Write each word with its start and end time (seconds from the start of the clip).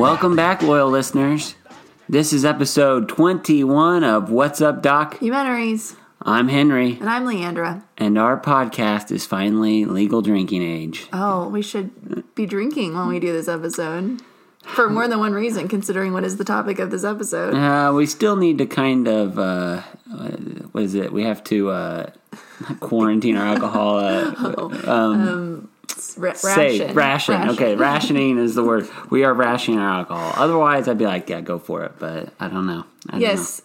Welcome 0.00 0.34
back, 0.34 0.62
loyal 0.62 0.88
listeners. 0.88 1.56
This 2.08 2.32
is 2.32 2.42
episode 2.42 3.06
21 3.10 4.02
of 4.02 4.30
What's 4.30 4.62
Up, 4.62 4.80
Doc? 4.80 5.16
Documentaries. 5.18 5.94
I'm 6.22 6.48
Henry, 6.48 6.96
And 6.98 7.10
I'm 7.10 7.26
Leandra. 7.26 7.82
and 7.98 8.16
our 8.18 8.40
podcast 8.40 9.10
is 9.10 9.26
finally 9.26 9.84
legal 9.84 10.22
drinking 10.22 10.62
age. 10.62 11.06
Oh, 11.12 11.48
we 11.50 11.60
should 11.60 12.34
be 12.34 12.46
drinking 12.46 12.94
when 12.94 13.08
we 13.08 13.20
do 13.20 13.30
this 13.32 13.46
episode. 13.46 14.22
For 14.62 14.88
more 14.88 15.06
than 15.06 15.18
one 15.18 15.34
reason, 15.34 15.68
considering 15.68 16.14
what 16.14 16.24
is 16.24 16.38
the 16.38 16.44
topic 16.44 16.78
of 16.78 16.90
this 16.90 17.04
episode. 17.04 17.52
Uh, 17.54 17.92
we 17.92 18.06
still 18.06 18.36
need 18.36 18.56
to 18.56 18.66
kind 18.66 19.06
of, 19.06 19.38
uh, 19.38 19.82
what 20.72 20.82
is 20.82 20.94
it? 20.94 21.12
We 21.12 21.24
have 21.24 21.44
to 21.44 21.68
uh, 21.70 22.10
quarantine 22.80 23.36
our 23.36 23.46
alcohol. 23.46 23.98
Uh, 23.98 25.60
Ra- 26.16 26.32
say 26.34 26.80
ration. 26.80 26.94
ration. 26.94 27.48
Okay, 27.50 27.76
rationing 27.90 28.38
is 28.38 28.54
the 28.54 28.64
word. 28.64 28.88
We 29.10 29.24
are 29.24 29.34
rationing 29.34 29.80
our 29.80 30.00
alcohol. 30.00 30.32
Otherwise, 30.36 30.88
I'd 30.88 30.98
be 30.98 31.06
like, 31.06 31.28
yeah, 31.28 31.40
go 31.40 31.58
for 31.58 31.84
it. 31.84 31.92
But 31.98 32.32
I 32.40 32.48
don't 32.48 32.66
know. 32.66 32.84
I 33.08 33.12
don't 33.12 33.20
Yes. 33.20 33.62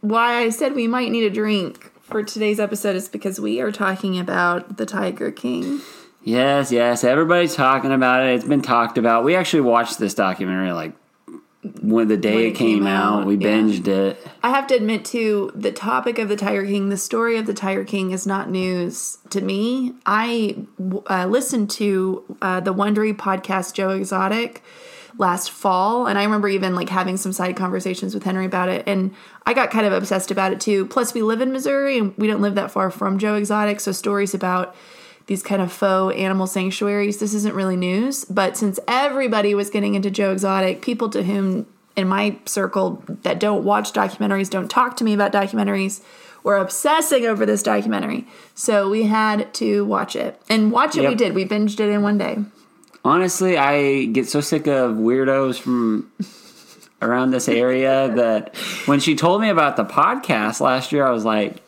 Why 0.00 0.42
I 0.42 0.50
said 0.50 0.74
we 0.74 0.86
might 0.86 1.10
need 1.10 1.24
a 1.24 1.30
drink 1.30 1.92
for 2.02 2.22
today's 2.22 2.60
episode 2.60 2.96
is 2.96 3.08
because 3.08 3.40
we 3.40 3.60
are 3.60 3.72
talking 3.72 4.18
about 4.18 4.76
the 4.76 4.86
Tiger 4.86 5.30
King. 5.30 5.80
Yes, 6.22 6.72
yes. 6.72 7.04
Everybody's 7.04 7.54
talking 7.54 7.92
about 7.92 8.24
it. 8.24 8.34
It's 8.34 8.44
been 8.44 8.62
talked 8.62 8.98
about. 8.98 9.24
We 9.24 9.36
actually 9.36 9.60
watched 9.62 9.98
this 9.98 10.14
documentary 10.14 10.72
like 10.72 10.92
when 11.86 12.08
the 12.08 12.16
day 12.16 12.34
When 12.34 12.44
it, 12.46 12.54
came, 12.54 12.86
out. 12.86 13.26
We 13.26 13.36
yeah. 13.36 13.48
binged 13.48 13.86
it. 13.86 14.18
I 14.42 14.50
have 14.50 14.66
to 14.68 14.74
admit, 14.74 15.04
too, 15.04 15.52
the 15.54 15.72
topic 15.72 16.18
of 16.18 16.28
the 16.28 16.36
Tiger 16.36 16.64
King, 16.64 16.88
the 16.88 16.96
story 16.96 17.38
of 17.38 17.46
the 17.46 17.54
Tiger 17.54 17.84
King 17.84 18.10
is 18.10 18.26
not 18.26 18.50
news 18.50 19.18
to 19.30 19.40
me. 19.40 19.94
I 20.04 20.56
uh, 21.08 21.26
listened 21.26 21.70
to 21.70 22.36
uh, 22.42 22.60
the 22.60 22.74
Wondery 22.74 23.16
podcast, 23.16 23.74
Joe 23.74 23.90
Exotic, 23.90 24.62
last 25.18 25.50
fall, 25.50 26.06
and 26.06 26.18
I 26.18 26.24
remember 26.24 26.48
even 26.48 26.74
like 26.74 26.88
having 26.88 27.16
some 27.16 27.32
side 27.32 27.56
conversations 27.56 28.14
with 28.14 28.24
Henry 28.24 28.46
about 28.46 28.68
it, 28.68 28.84
and 28.86 29.14
I 29.46 29.54
got 29.54 29.70
kind 29.70 29.86
of 29.86 29.92
obsessed 29.92 30.30
about 30.30 30.52
it 30.52 30.60
too. 30.60 30.86
Plus, 30.86 31.14
we 31.14 31.22
live 31.22 31.40
in 31.40 31.52
Missouri, 31.52 31.98
and 31.98 32.16
we 32.18 32.26
don't 32.26 32.42
live 32.42 32.56
that 32.56 32.70
far 32.70 32.90
from 32.90 33.18
Joe 33.18 33.34
Exotic, 33.36 33.80
so 33.80 33.92
stories 33.92 34.34
about 34.34 34.74
these 35.26 35.42
kind 35.42 35.60
of 35.60 35.72
faux 35.72 36.16
animal 36.16 36.46
sanctuaries. 36.46 37.18
This 37.18 37.34
isn't 37.34 37.54
really 37.54 37.76
news, 37.76 38.24
but 38.24 38.56
since 38.56 38.78
everybody 38.86 39.54
was 39.54 39.70
getting 39.70 39.94
into 39.94 40.10
Joe 40.10 40.32
Exotic, 40.32 40.82
people 40.82 41.08
to 41.10 41.22
whom 41.24 41.66
in 41.96 42.06
my 42.06 42.38
circle 42.44 43.02
that 43.22 43.40
don't 43.40 43.64
watch 43.64 43.92
documentaries, 43.92 44.50
don't 44.50 44.70
talk 44.70 44.96
to 44.96 45.04
me 45.04 45.14
about 45.14 45.32
documentaries, 45.32 46.02
were 46.42 46.58
obsessing 46.58 47.26
over 47.26 47.44
this 47.44 47.62
documentary. 47.62 48.26
So 48.54 48.88
we 48.88 49.04
had 49.04 49.52
to 49.54 49.84
watch 49.84 50.14
it. 50.14 50.40
And 50.48 50.70
watch 50.70 50.96
it 50.96 51.08
we 51.08 51.14
did. 51.14 51.34
We 51.34 51.44
binged 51.44 51.80
it 51.80 51.88
in 51.88 52.02
one 52.02 52.18
day. 52.18 52.38
Honestly, 53.04 53.56
I 53.56 54.04
get 54.04 54.28
so 54.28 54.40
sick 54.40 54.66
of 54.66 54.94
weirdos 54.94 55.58
from 55.58 56.10
around 57.02 57.30
this 57.30 57.48
area 57.48 58.08
that 58.14 58.54
when 58.86 59.00
she 59.00 59.16
told 59.16 59.40
me 59.40 59.48
about 59.48 59.76
the 59.76 59.84
podcast 59.84 60.60
last 60.60 60.92
year, 60.92 61.04
I 61.04 61.10
was 61.10 61.24
like, 61.24 61.62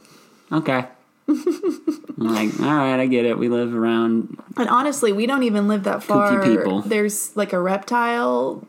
okay. 0.52 0.86
I'm 1.28 2.14
like, 2.16 2.58
all 2.60 2.74
right, 2.74 3.00
I 3.00 3.06
get 3.06 3.26
it. 3.26 3.38
We 3.38 3.48
live 3.48 3.74
around. 3.74 4.38
And 4.56 4.68
honestly, 4.68 5.12
we 5.12 5.26
don't 5.26 5.42
even 5.42 5.68
live 5.68 5.84
that 5.84 6.02
far. 6.02 6.42
people. 6.42 6.82
There's 6.82 7.36
like 7.36 7.52
a 7.52 7.60
reptile 7.60 8.66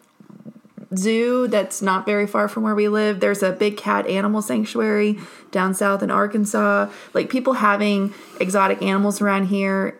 zoo 0.95 1.47
that's 1.47 1.81
not 1.81 2.05
very 2.05 2.27
far 2.27 2.47
from 2.47 2.63
where 2.63 2.75
we 2.75 2.87
live. 2.87 3.19
There's 3.19 3.43
a 3.43 3.51
big 3.51 3.77
cat 3.77 4.07
animal 4.07 4.41
sanctuary 4.41 5.19
down 5.51 5.73
south 5.73 6.03
in 6.03 6.11
Arkansas. 6.11 6.89
Like 7.14 7.30
people 7.30 7.53
having 7.53 8.14
exotic 8.39 8.81
animals 8.81 9.21
around 9.21 9.47
here. 9.47 9.99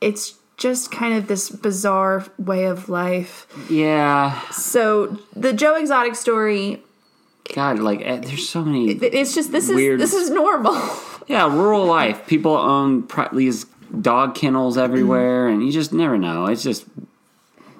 It's 0.00 0.34
just 0.56 0.90
kind 0.92 1.14
of 1.14 1.26
this 1.26 1.50
bizarre 1.50 2.24
way 2.38 2.64
of 2.64 2.88
life. 2.88 3.46
Yeah. 3.68 4.40
So 4.50 5.18
the 5.34 5.52
Joe 5.52 5.74
Exotic 5.74 6.14
story, 6.14 6.82
God, 7.54 7.78
like, 7.78 8.00
eh, 8.02 8.18
there's 8.18 8.48
so 8.48 8.64
many. 8.64 8.92
it's 8.92 9.34
just 9.34 9.52
this 9.52 9.68
is 9.68 9.76
this 9.98 10.14
is 10.14 10.30
normal. 10.30 10.74
Yeah, 11.26 11.50
rural 11.50 11.86
life. 11.86 12.26
People 12.26 12.54
own 12.54 13.08
these 13.32 13.64
dog 13.98 14.34
kennels 14.34 14.76
everywhere, 14.76 15.48
and 15.48 15.64
you 15.64 15.72
just 15.72 15.90
never 15.90 16.18
know. 16.18 16.44
It's 16.44 16.62
just 16.62 16.84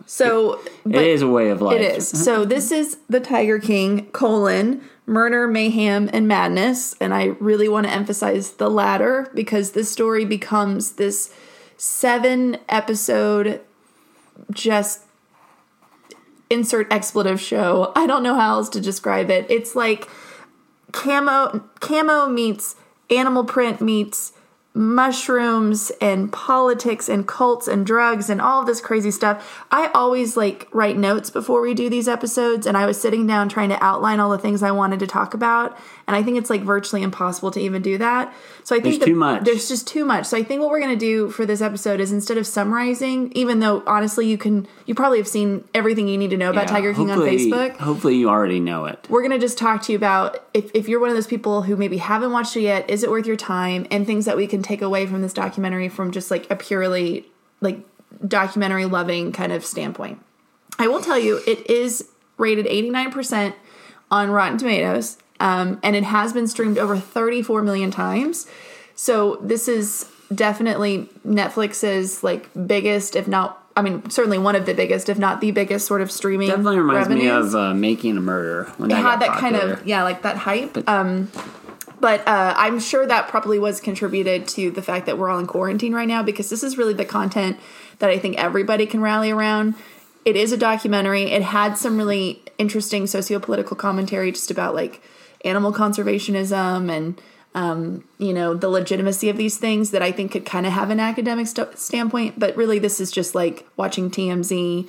So 0.06 0.60
it 0.84 0.94
is 0.94 1.22
a 1.22 1.28
way 1.28 1.50
of 1.50 1.62
life. 1.62 1.80
It 1.80 1.96
is. 1.96 2.08
So 2.08 2.44
this 2.44 2.70
is 2.70 2.98
the 3.08 3.20
Tiger 3.20 3.58
King 3.58 4.06
colon 4.06 4.82
murder, 5.06 5.46
mayhem, 5.46 6.08
and 6.12 6.26
madness, 6.26 6.94
and 7.00 7.12
I 7.12 7.24
really 7.38 7.68
want 7.68 7.86
to 7.86 7.92
emphasize 7.92 8.52
the 8.52 8.70
latter 8.70 9.30
because 9.34 9.72
this 9.72 9.90
story 9.90 10.24
becomes 10.24 10.92
this 10.92 11.34
seven 11.76 12.56
episode 12.68 13.60
just 14.50 15.02
insert 16.48 16.92
expletive 16.92 17.40
show. 17.40 17.92
I 17.94 18.06
don't 18.06 18.22
know 18.22 18.34
how 18.34 18.54
else 18.54 18.68
to 18.70 18.80
describe 18.80 19.30
it. 19.30 19.46
It's 19.50 19.74
like 19.74 20.08
camo 20.92 21.64
camo 21.80 22.28
meets 22.28 22.76
animal 23.10 23.44
print 23.44 23.80
meets 23.80 24.32
mushrooms 24.74 25.92
and 26.00 26.32
politics 26.32 27.08
and 27.08 27.28
cults 27.28 27.68
and 27.68 27.86
drugs 27.86 28.28
and 28.28 28.40
all 28.40 28.60
of 28.60 28.66
this 28.66 28.80
crazy 28.80 29.12
stuff. 29.12 29.64
I 29.70 29.86
always 29.94 30.36
like 30.36 30.66
write 30.72 30.96
notes 30.96 31.30
before 31.30 31.60
we 31.60 31.74
do 31.74 31.88
these 31.88 32.08
episodes 32.08 32.66
and 32.66 32.76
I 32.76 32.84
was 32.84 33.00
sitting 33.00 33.24
down 33.24 33.48
trying 33.48 33.68
to 33.68 33.82
outline 33.82 34.18
all 34.18 34.30
the 34.30 34.38
things 34.38 34.64
I 34.64 34.72
wanted 34.72 34.98
to 35.00 35.06
talk 35.06 35.32
about 35.32 35.78
and 36.06 36.14
I 36.14 36.22
think 36.22 36.36
it's 36.38 36.50
like 36.50 36.62
virtually 36.62 37.02
impossible 37.02 37.50
to 37.52 37.60
even 37.60 37.80
do 37.82 37.96
that. 37.98 38.32
So 38.62 38.74
I 38.76 38.78
think 38.80 38.84
There's 38.94 38.98
the- 39.00 39.06
too 39.06 39.14
much. 39.14 39.44
There's 39.44 39.68
just 39.68 39.86
too 39.86 40.04
much. 40.04 40.26
So 40.26 40.36
I 40.36 40.42
think 40.42 40.60
what 40.60 40.70
we're 40.70 40.80
going 40.80 40.92
to 40.98 40.98
do 40.98 41.30
for 41.30 41.46
this 41.46 41.60
episode 41.60 41.98
is 42.00 42.12
instead 42.12 42.36
of 42.38 42.46
summarizing 42.46 43.32
even 43.34 43.60
though 43.60 43.82
honestly 43.86 44.26
you 44.28 44.36
can 44.38 44.66
you 44.86 44.94
probably 44.94 45.18
have 45.18 45.28
seen 45.28 45.64
everything 45.74 46.08
you 46.08 46.18
need 46.18 46.30
to 46.30 46.36
know 46.36 46.50
about 46.50 46.64
Yeah, 46.64 46.72
Tiger 46.72 46.94
King 46.94 47.10
on 47.10 47.18
Facebook 47.20 47.76
Hopefully, 47.78 48.16
you 48.16 48.28
already 48.28 48.60
know 48.60 48.84
it. 48.86 49.06
we're 49.08 49.22
going 49.22 49.32
to 49.32 49.38
just 49.38 49.56
talk 49.58 49.82
to 49.82 49.92
you 49.92 49.96
about 49.96 50.44
if, 50.54 50.70
if 50.74 50.88
you're 50.88 51.00
one 51.00 51.08
of 51.10 51.14
those 51.16 51.26
people 51.26 51.62
who 51.62 51.76
maybe 51.76 51.96
haven't 51.96 52.32
watched 52.32 52.56
it 52.56 52.60
yet 52.62 52.88
is 52.90 53.02
it 53.02 53.10
worth 53.10 53.26
your 53.26 53.36
time 53.36 53.86
and 53.90 54.06
things 54.06 54.24
that 54.26 54.36
we 54.36 54.46
can 54.46 54.62
take 54.62 54.82
away 54.82 55.06
from 55.06 55.22
this 55.22 55.32
documentary 55.32 55.88
from 55.88 56.10
just 56.10 56.30
like 56.30 56.50
a 56.50 56.56
purely 56.56 57.26
like 57.60 57.80
documentary 58.26 58.84
loving 58.84 59.32
kind 59.32 59.52
of 59.52 59.64
standpoint 59.64 60.20
i 60.78 60.86
will 60.86 61.00
tell 61.00 61.18
you 61.18 61.40
it 61.46 61.68
is 61.68 62.08
rated 62.38 62.66
89% 62.66 63.54
on 64.10 64.30
rotten 64.30 64.58
tomatoes 64.58 65.18
um, 65.44 65.78
and 65.82 65.94
it 65.94 66.04
has 66.04 66.32
been 66.32 66.46
streamed 66.46 66.78
over 66.78 66.96
34 66.98 67.62
million 67.62 67.90
times 67.90 68.46
so 68.94 69.36
this 69.42 69.68
is 69.68 70.10
definitely 70.34 71.08
netflix's 71.26 72.22
like 72.22 72.48
biggest 72.66 73.14
if 73.14 73.28
not 73.28 73.60
I 73.76 73.82
mean, 73.82 74.08
certainly 74.08 74.38
one 74.38 74.54
of 74.54 74.66
the 74.66 74.72
biggest, 74.72 75.08
if 75.08 75.18
not 75.18 75.40
the 75.40 75.50
biggest, 75.50 75.88
sort 75.88 76.00
of 76.00 76.08
streaming. 76.08 76.46
Definitely 76.46 76.78
reminds 76.78 77.08
me 77.08 77.28
of 77.28 77.56
uh, 77.56 77.74
Making 77.74 78.16
a 78.16 78.20
Murder. 78.20 78.72
When 78.76 78.88
it 78.88 78.94
had 78.96 79.20
that 79.20 79.36
kind 79.40 79.56
of 79.56 79.84
yeah 79.84 80.04
like 80.04 80.22
that 80.22 80.36
hype 80.36 80.88
um 80.88 81.28
but 82.04 82.20
uh, 82.28 82.54
i'm 82.56 82.78
sure 82.78 83.06
that 83.06 83.28
probably 83.28 83.58
was 83.58 83.80
contributed 83.80 84.46
to 84.46 84.70
the 84.70 84.82
fact 84.82 85.06
that 85.06 85.16
we're 85.16 85.30
all 85.30 85.38
in 85.38 85.46
quarantine 85.46 85.94
right 85.94 86.08
now 86.08 86.22
because 86.22 86.50
this 86.50 86.62
is 86.62 86.76
really 86.76 86.92
the 86.92 87.04
content 87.04 87.58
that 87.98 88.10
i 88.10 88.18
think 88.18 88.36
everybody 88.36 88.84
can 88.86 89.00
rally 89.00 89.30
around 89.30 89.74
it 90.24 90.36
is 90.36 90.52
a 90.52 90.56
documentary 90.56 91.22
it 91.24 91.42
had 91.42 91.78
some 91.78 91.96
really 91.96 92.42
interesting 92.58 93.06
socio-political 93.06 93.76
commentary 93.76 94.30
just 94.30 94.50
about 94.50 94.74
like 94.74 95.00
animal 95.44 95.72
conservationism 95.72 96.90
and 96.90 97.20
um, 97.54 98.02
you 98.18 98.32
know 98.32 98.54
the 98.54 98.68
legitimacy 98.68 99.28
of 99.28 99.36
these 99.36 99.56
things 99.58 99.90
that 99.92 100.02
i 100.02 100.10
think 100.10 100.32
could 100.32 100.44
kind 100.44 100.66
of 100.66 100.72
have 100.72 100.90
an 100.90 100.98
academic 100.98 101.46
st- 101.46 101.78
standpoint 101.78 102.38
but 102.38 102.56
really 102.56 102.78
this 102.80 103.00
is 103.00 103.12
just 103.12 103.34
like 103.34 103.64
watching 103.76 104.10
tmz 104.10 104.88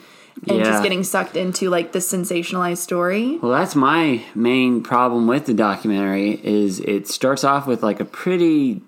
and 0.49 0.57
Yeah. 0.57 0.63
just 0.65 0.81
getting 0.83 1.03
sucked 1.03 1.35
into 1.37 1.69
like 1.69 1.91
this 1.93 2.11
sensationalized 2.11 2.77
story 2.79 3.37
Well, 3.37 3.51
that's 3.51 3.75
my 3.75 4.23
main 4.33 4.81
problem 4.83 5.27
with 5.27 5.45
the 5.45 5.53
documentary 5.53 6.31
is 6.43 6.79
it 6.81 7.07
starts 7.07 7.43
off 7.43 7.67
with 7.67 7.83
like 7.83 7.99
a 7.99 8.05
pretty 8.05 8.81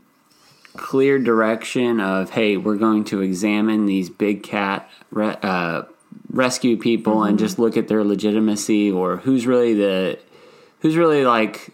clear 0.76 1.18
direction 1.20 2.00
of 2.00 2.32
hey, 2.32 2.58
we're 2.58 2.76
going 2.76 3.04
to 3.06 3.22
examine 3.22 3.86
these 3.86 4.10
big 4.10 4.44
cat 4.44 4.90
re- 5.12 5.38
uh, 5.42 5.84
rescue 6.30 6.78
people 6.78 7.24
and 7.24 7.40
just 7.40 7.58
look 7.58 7.78
at 7.78 7.88
their 7.88 8.04
legitimacy 8.04 8.92
or 8.92 9.18
who's 9.18 9.48
really 9.48 9.74
the 9.74 10.20
who's 10.88 10.98
really 10.98 11.26
like 11.26 11.70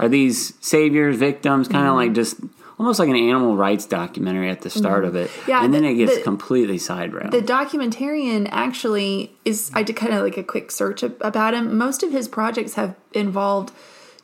are 0.00 0.08
these 0.08 0.54
saviors, 0.60 1.16
victims, 1.16 1.68
kind 1.68 1.86
of 1.86 1.94
like 1.94 2.12
just 2.12 2.36
almost 2.78 2.98
like 3.00 3.08
an 3.08 3.16
animal 3.16 3.56
rights 3.56 3.86
documentary 3.86 4.48
at 4.50 4.60
the 4.60 4.70
start 4.70 5.04
of 5.04 5.16
it. 5.16 5.30
Yeah, 5.48 5.64
and 5.64 5.72
then 5.74 5.82
the- 5.82 5.88
it 5.90 5.94
gets 5.94 6.16
the- 6.16 6.22
completely 6.22 6.78
sidetracked. 6.78 7.32
the 7.32 7.42
documentarian 7.42 8.48
actually 8.52 9.32
is 9.44 9.70
i 9.74 9.82
did 9.82 9.96
kind 9.96 10.12
of 10.14 10.22
like 10.22 10.36
a 10.36 10.44
quick 10.44 10.70
search 10.70 11.02
about 11.02 11.54
him. 11.54 11.76
Most 11.76 12.02
of 12.02 12.12
his 12.12 12.28
projects 12.28 12.74
have 12.74 12.94
involved 13.12 13.72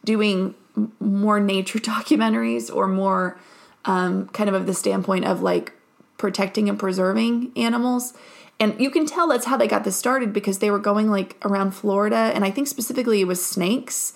doing 0.05 0.55
more 1.01 1.41
nature 1.41 1.79
documentaries 1.95 2.75
or 2.75 2.87
more 2.89 3.39
um, 3.85 4.29
kind 4.29 4.49
of 4.49 4.55
of 4.55 4.67
the 4.67 4.75
standpoint 4.75 5.25
of 5.25 5.43
like 5.43 5.73
protecting 6.19 6.69
and 6.69 6.79
preserving 6.79 7.51
animals 7.57 8.13
and 8.61 8.81
you 8.81 8.91
can 8.91 9.07
tell 9.07 9.29
that's 9.29 9.47
how 9.47 9.57
they 9.57 9.67
got 9.67 9.85
this 9.85 9.97
started 9.97 10.33
because 10.33 10.59
they 10.59 10.71
were 10.71 10.79
going 10.79 11.11
like 11.11 11.37
around 11.45 11.73
florida 11.73 12.31
and 12.35 12.45
i 12.45 12.51
think 12.51 12.69
specifically 12.69 13.21
it 13.21 13.27
was 13.27 13.45
snakes 13.45 14.15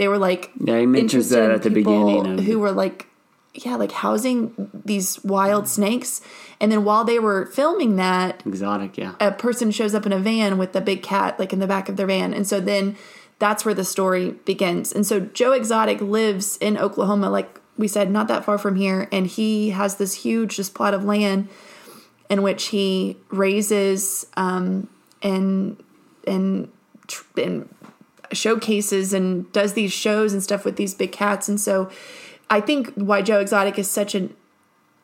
they 0.00 0.08
were 0.08 0.16
like 0.16 0.50
Yeah, 0.58 0.78
he 0.78 0.86
mentions 0.86 1.28
that 1.28 1.50
at 1.50 1.62
the 1.62 1.68
beginning 1.68 2.38
of 2.38 2.44
who 2.44 2.58
were 2.58 2.72
like 2.72 3.06
yeah, 3.52 3.76
like 3.76 3.92
housing 3.92 4.70
these 4.72 5.22
wild 5.24 5.68
snakes. 5.68 6.22
And 6.60 6.70
then 6.70 6.84
while 6.84 7.04
they 7.04 7.18
were 7.18 7.46
filming 7.46 7.96
that, 7.96 8.46
Exotic, 8.46 8.96
yeah. 8.96 9.14
a 9.20 9.32
person 9.32 9.70
shows 9.72 9.94
up 9.94 10.06
in 10.06 10.12
a 10.12 10.18
van 10.18 10.56
with 10.56 10.74
a 10.74 10.80
big 10.80 11.02
cat 11.02 11.38
like 11.38 11.52
in 11.52 11.58
the 11.58 11.66
back 11.66 11.88
of 11.90 11.96
their 11.96 12.06
van 12.06 12.32
and 12.32 12.46
so 12.46 12.60
then 12.60 12.96
that's 13.38 13.64
where 13.64 13.74
the 13.74 13.84
story 13.84 14.32
begins 14.44 14.92
and 14.92 15.06
so 15.06 15.20
joe 15.20 15.52
exotic 15.52 16.00
lives 16.00 16.58
in 16.58 16.76
oklahoma 16.76 17.30
like 17.30 17.58
we 17.78 17.88
said 17.88 18.10
not 18.10 18.28
that 18.28 18.44
far 18.44 18.58
from 18.58 18.76
here 18.76 19.08
and 19.10 19.26
he 19.26 19.70
has 19.70 19.96
this 19.96 20.14
huge 20.14 20.56
just 20.56 20.74
plot 20.74 20.92
of 20.92 21.04
land 21.04 21.48
in 22.30 22.42
which 22.42 22.66
he 22.68 23.16
raises 23.28 24.24
um, 24.36 24.88
and 25.22 25.82
and 26.26 26.70
and 27.36 27.68
showcases 28.32 29.12
and 29.12 29.50
does 29.52 29.72
these 29.74 29.92
shows 29.92 30.32
and 30.32 30.42
stuff 30.42 30.64
with 30.64 30.76
these 30.76 30.94
big 30.94 31.10
cats 31.10 31.48
and 31.48 31.60
so 31.60 31.90
i 32.48 32.60
think 32.60 32.92
why 32.94 33.20
joe 33.20 33.40
exotic 33.40 33.76
is 33.76 33.90
such 33.90 34.14
an 34.14 34.32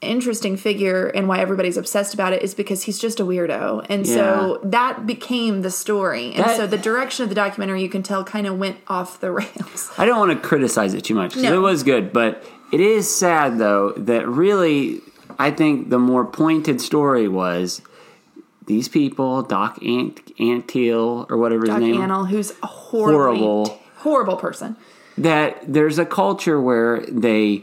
interesting 0.03 0.57
figure 0.57 1.07
and 1.09 1.27
why 1.27 1.41
everybody's 1.41 1.77
obsessed 1.77 2.15
about 2.15 2.33
it 2.33 2.43
is 2.43 2.55
because 2.55 2.83
he's 2.83 2.99
just 2.99 3.19
a 3.19 3.25
weirdo. 3.25 3.85
And 3.89 4.07
so 4.07 4.61
that 4.63 5.07
became 5.07 5.63
the 5.63 5.71
story. 5.71 6.35
And 6.35 6.45
That- 6.45 6.57
so 6.59 6.67
the 6.67 6.77
direction 6.77 7.23
of 7.23 7.31
the 7.31 7.35
documentary 7.35 7.81
you 7.83 7.89
can 7.89 8.03
tell 8.03 8.23
kind 8.23 8.47
of 8.47 8.59
went 8.59 8.77
off 8.89 9.19
the 9.21 9.33
rails. 9.33 9.91
I 9.99 10.05
don't 10.05 10.19
want 10.19 10.31
to 10.41 10.47
criticize 10.47 10.93
it 10.93 11.03
too 11.03 11.15
much 11.15 11.35
No. 11.35 11.55
it 11.55 11.59
was 11.61 11.83
good, 11.83 12.13
but 12.13 12.45
it 12.73 12.81
is 12.81 13.13
sad 13.13 13.59
though 13.59 13.93
that 13.97 14.29
really 14.29 15.01
I 15.39 15.51
think 15.51 15.91
the 15.91 15.99
more 15.99 16.25
pointed 16.25 16.81
story 16.81 17.29
was 17.29 17.83
these 18.67 18.89
people, 18.89 19.43
Doc 19.43 19.79
Ant 19.85 20.25
Antiel 20.39 21.31
or 21.31 21.37
whatever 21.37 21.63
his 21.63 21.71
Doc 21.71 21.81
name, 21.81 21.97
Antle, 22.01 22.29
who's 22.29 22.53
a 22.63 22.67
horribly, 22.67 23.39
Horrible. 23.39 23.81
horrible 23.99 24.37
person. 24.37 24.77
that 25.19 25.61
there's 25.67 25.99
a 25.99 26.05
culture 26.07 26.61
where 26.61 27.01
they 27.07 27.63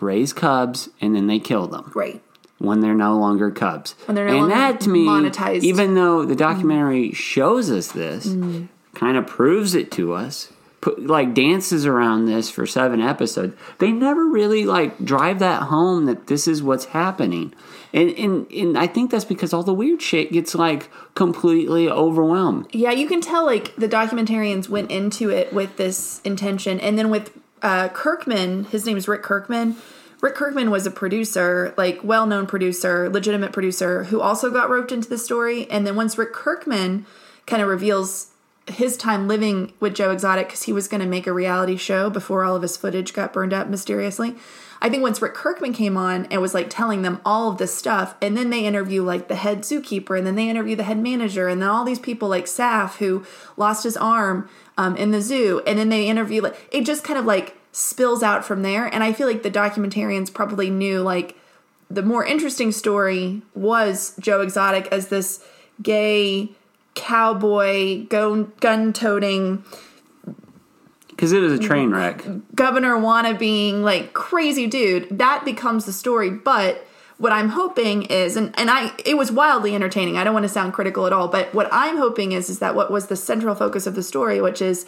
raise 0.00 0.32
cubs 0.32 0.88
and 1.00 1.14
then 1.14 1.26
they 1.26 1.38
kill 1.38 1.66
them 1.66 1.90
Right. 1.94 2.22
when 2.58 2.80
they're 2.80 2.94
no 2.94 3.16
longer 3.18 3.50
cubs. 3.50 3.94
When 4.06 4.14
they're 4.14 4.26
no 4.26 4.32
and 4.32 4.40
longer 4.40 4.54
that 4.54 4.80
to 4.82 4.88
me, 4.90 5.06
monetized. 5.06 5.62
even 5.62 5.94
though 5.94 6.24
the 6.24 6.34
documentary 6.36 7.12
shows 7.12 7.70
us 7.70 7.92
this, 7.92 8.26
mm. 8.28 8.68
kind 8.94 9.16
of 9.16 9.26
proves 9.26 9.74
it 9.74 9.90
to 9.92 10.12
us. 10.14 10.52
Put, 10.80 11.06
like 11.06 11.34
dances 11.34 11.84
around 11.84 12.24
this 12.24 12.48
for 12.48 12.66
seven 12.66 13.02
episodes. 13.02 13.54
They 13.78 13.92
never 13.92 14.24
really 14.24 14.64
like 14.64 15.04
drive 15.04 15.38
that 15.40 15.64
home 15.64 16.06
that 16.06 16.26
this 16.26 16.48
is 16.48 16.62
what's 16.62 16.86
happening, 16.86 17.52
and 17.92 18.10
and 18.12 18.50
and 18.50 18.78
I 18.78 18.86
think 18.86 19.10
that's 19.10 19.26
because 19.26 19.52
all 19.52 19.62
the 19.62 19.74
weird 19.74 20.00
shit 20.00 20.32
gets 20.32 20.54
like 20.54 20.88
completely 21.14 21.86
overwhelmed. 21.90 22.68
Yeah, 22.72 22.92
you 22.92 23.06
can 23.06 23.20
tell 23.20 23.44
like 23.44 23.76
the 23.76 23.88
documentarians 23.88 24.70
went 24.70 24.90
into 24.90 25.28
it 25.28 25.52
with 25.52 25.76
this 25.76 26.22
intention, 26.24 26.80
and 26.80 26.98
then 26.98 27.10
with 27.10 27.30
uh, 27.60 27.88
Kirkham, 27.88 28.64
his 28.64 28.86
name 28.86 28.96
is 28.96 29.06
Rick 29.06 29.22
Kirkham. 29.22 29.76
Rick 30.22 30.34
Kirkham 30.34 30.70
was 30.70 30.86
a 30.86 30.90
producer, 30.90 31.74
like 31.76 32.02
well-known 32.02 32.46
producer, 32.46 33.08
legitimate 33.08 33.52
producer, 33.52 34.04
who 34.04 34.20
also 34.20 34.50
got 34.50 34.70
roped 34.70 34.92
into 34.92 35.08
the 35.08 35.18
story. 35.18 35.70
And 35.70 35.86
then 35.86 35.96
once 35.96 36.18
Rick 36.18 36.32
Kirkham 36.32 37.06
kind 37.46 37.62
of 37.62 37.68
reveals 37.68 38.28
his 38.68 38.96
time 38.96 39.26
living 39.26 39.72
with 39.80 39.94
Joe 39.94 40.10
Exotic, 40.10 40.48
because 40.48 40.62
he 40.64 40.72
was 40.72 40.88
going 40.88 41.00
to 41.00 41.06
make 41.06 41.26
a 41.26 41.32
reality 41.32 41.76
show 41.76 42.10
before 42.10 42.44
all 42.44 42.54
of 42.54 42.62
his 42.62 42.76
footage 42.76 43.12
got 43.12 43.32
burned 43.32 43.52
up 43.52 43.68
mysteriously. 43.68 44.36
I 44.82 44.88
think 44.88 45.02
once 45.02 45.20
Rick 45.20 45.34
Kirkham 45.34 45.74
came 45.74 45.96
on 45.96 46.26
and 46.26 46.40
was 46.40 46.54
like 46.54 46.70
telling 46.70 47.02
them 47.02 47.20
all 47.24 47.50
of 47.50 47.58
this 47.58 47.74
stuff, 47.74 48.14
and 48.22 48.36
then 48.36 48.50
they 48.50 48.64
interview 48.64 49.02
like 49.02 49.28
the 49.28 49.34
head 49.34 49.60
zookeeper, 49.60 50.16
and 50.16 50.26
then 50.26 50.36
they 50.36 50.48
interview 50.48 50.76
the 50.76 50.84
head 50.84 50.98
manager, 50.98 51.48
and 51.48 51.60
then 51.60 51.68
all 51.68 51.84
these 51.84 51.98
people 51.98 52.28
like 52.28 52.46
Saff 52.46 52.96
who 52.96 53.24
lost 53.56 53.84
his 53.84 53.96
arm 53.96 54.48
um, 54.78 54.96
in 54.96 55.10
the 55.10 55.20
zoo, 55.20 55.62
and 55.66 55.78
then 55.78 55.88
they 55.88 56.08
interview 56.08 56.40
like 56.42 56.68
it 56.70 56.86
just 56.86 57.04
kind 57.04 57.18
of 57.18 57.26
like 57.26 57.56
spills 57.72 58.22
out 58.22 58.44
from 58.44 58.62
there. 58.62 58.86
And 58.86 59.04
I 59.04 59.12
feel 59.12 59.26
like 59.26 59.42
the 59.42 59.50
documentarians 59.50 60.32
probably 60.32 60.70
knew 60.70 61.02
like 61.02 61.36
the 61.90 62.02
more 62.02 62.24
interesting 62.24 62.72
story 62.72 63.42
was 63.54 64.14
Joe 64.18 64.40
Exotic 64.40 64.86
as 64.92 65.08
this 65.08 65.44
gay 65.82 66.52
cowboy 66.94 68.06
gun 68.06 68.92
toting 68.92 69.64
Because 71.08 71.32
it 71.32 71.40
was 71.40 71.52
a 71.52 71.58
train 71.58 71.90
wreck. 71.90 72.24
governor 72.54 72.98
wanna 72.98 73.34
wannabeing 73.34 73.82
like 73.82 74.12
crazy 74.12 74.66
dude 74.66 75.06
that 75.18 75.44
becomes 75.44 75.84
the 75.84 75.92
story 75.92 76.30
but 76.30 76.86
what 77.18 77.32
i'm 77.32 77.50
hoping 77.50 78.02
is 78.02 78.36
and, 78.36 78.52
and 78.58 78.70
i 78.70 78.92
it 79.04 79.16
was 79.16 79.30
wildly 79.30 79.74
entertaining 79.74 80.16
i 80.16 80.24
don't 80.24 80.34
want 80.34 80.44
to 80.44 80.48
sound 80.48 80.72
critical 80.72 81.06
at 81.06 81.12
all 81.12 81.28
but 81.28 81.52
what 81.54 81.68
i'm 81.70 81.96
hoping 81.96 82.32
is 82.32 82.50
is 82.50 82.58
that 82.58 82.74
what 82.74 82.90
was 82.90 83.06
the 83.06 83.16
central 83.16 83.54
focus 83.54 83.86
of 83.86 83.94
the 83.94 84.02
story 84.02 84.40
which 84.40 84.60
is 84.60 84.84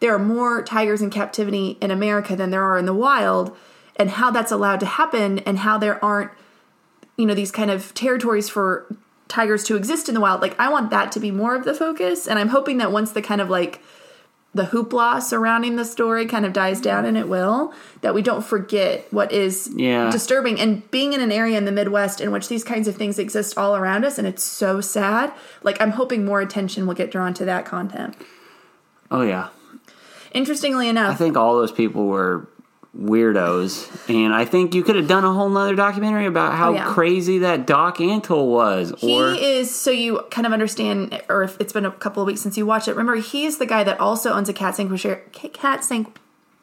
there 0.00 0.14
are 0.14 0.18
more 0.18 0.62
tigers 0.62 1.00
in 1.00 1.08
captivity 1.10 1.78
in 1.80 1.90
america 1.90 2.36
than 2.36 2.50
there 2.50 2.62
are 2.62 2.76
in 2.76 2.84
the 2.86 2.94
wild 2.94 3.56
and 3.96 4.10
how 4.10 4.30
that's 4.30 4.52
allowed 4.52 4.80
to 4.80 4.86
happen 4.86 5.38
and 5.40 5.60
how 5.60 5.78
there 5.78 6.04
aren't 6.04 6.30
you 7.16 7.24
know 7.24 7.34
these 7.34 7.50
kind 7.50 7.70
of 7.70 7.94
territories 7.94 8.48
for 8.48 8.86
tigers 9.28 9.64
to 9.64 9.76
exist 9.76 10.08
in 10.08 10.14
the 10.14 10.20
wild. 10.20 10.40
Like 10.40 10.58
i 10.60 10.68
want 10.70 10.90
that 10.90 11.12
to 11.12 11.20
be 11.20 11.30
more 11.30 11.54
of 11.56 11.64
the 11.64 11.74
focus 11.74 12.26
and 12.28 12.38
i'm 12.38 12.48
hoping 12.48 12.78
that 12.78 12.92
once 12.92 13.12
the 13.12 13.22
kind 13.22 13.40
of 13.40 13.50
like 13.50 13.80
the 14.54 14.64
hoopla 14.64 15.20
surrounding 15.20 15.76
the 15.76 15.84
story 15.84 16.24
kind 16.24 16.46
of 16.46 16.52
dies 16.54 16.80
down 16.80 17.04
and 17.04 17.18
it 17.18 17.28
will 17.28 17.74
that 18.00 18.14
we 18.14 18.22
don't 18.22 18.42
forget 18.42 19.06
what 19.12 19.30
is 19.30 19.68
Yeah. 19.74 20.10
disturbing. 20.10 20.58
And 20.58 20.90
being 20.90 21.12
in 21.12 21.20
an 21.20 21.30
area 21.30 21.58
in 21.58 21.66
the 21.66 21.72
midwest 21.72 22.22
in 22.22 22.30
which 22.32 22.48
these 22.48 22.64
kinds 22.64 22.88
of 22.88 22.96
things 22.96 23.18
exist 23.18 23.58
all 23.58 23.76
around 23.76 24.06
us 24.06 24.16
and 24.16 24.26
it's 24.26 24.42
so 24.42 24.80
sad 24.80 25.30
like 25.62 25.78
i'm 25.82 25.90
hoping 25.90 26.24
more 26.24 26.40
attention 26.40 26.86
will 26.86 26.94
get 26.94 27.10
drawn 27.10 27.34
to 27.34 27.44
that 27.44 27.66
content. 27.66 28.16
Oh 29.10 29.22
yeah, 29.22 29.48
interestingly 30.32 30.88
enough 30.88 31.12
I 31.12 31.16
think 31.16 31.36
all 31.36 31.54
those 31.56 31.72
people 31.72 32.06
were 32.06 32.48
weirdos, 32.98 33.88
and 34.08 34.34
I 34.34 34.44
think 34.44 34.74
you 34.74 34.82
could 34.82 34.96
have 34.96 35.06
done 35.08 35.24
a 35.24 35.32
whole 35.32 35.48
nother 35.48 35.74
documentary 35.74 36.26
about 36.26 36.54
how 36.54 36.70
Oh, 36.70 36.74
yeah. 36.74 36.92
crazy 36.92 37.38
that 37.38 37.66
Doc 37.66 37.98
Antle 37.98 38.46
was, 38.50 38.92
or 39.02 39.32
he 39.32 39.44
is 39.58 39.74
so 39.74 39.90
you 39.90 40.20
kind 40.30 40.46
of 40.46 40.52
understand 40.52 41.22
or 41.28 41.42
if 41.42 41.60
it's 41.60 41.72
been 41.72 41.84
a 41.84 41.90
couple 41.90 42.22
of 42.22 42.26
weeks 42.26 42.40
since 42.40 42.56
you 42.56 42.64
watched 42.66 42.88
it 42.88 42.92
remember 42.92 43.16
he 43.16 43.44
is 43.44 43.58
the 43.58 43.66
guy 43.66 43.84
that 43.84 44.00
also 44.00 44.32
owns 44.32 44.48
a 44.48 44.52
cat 44.52 44.74
sanctuary 44.76 45.20
cat 45.32 45.84
sanct 45.84 46.18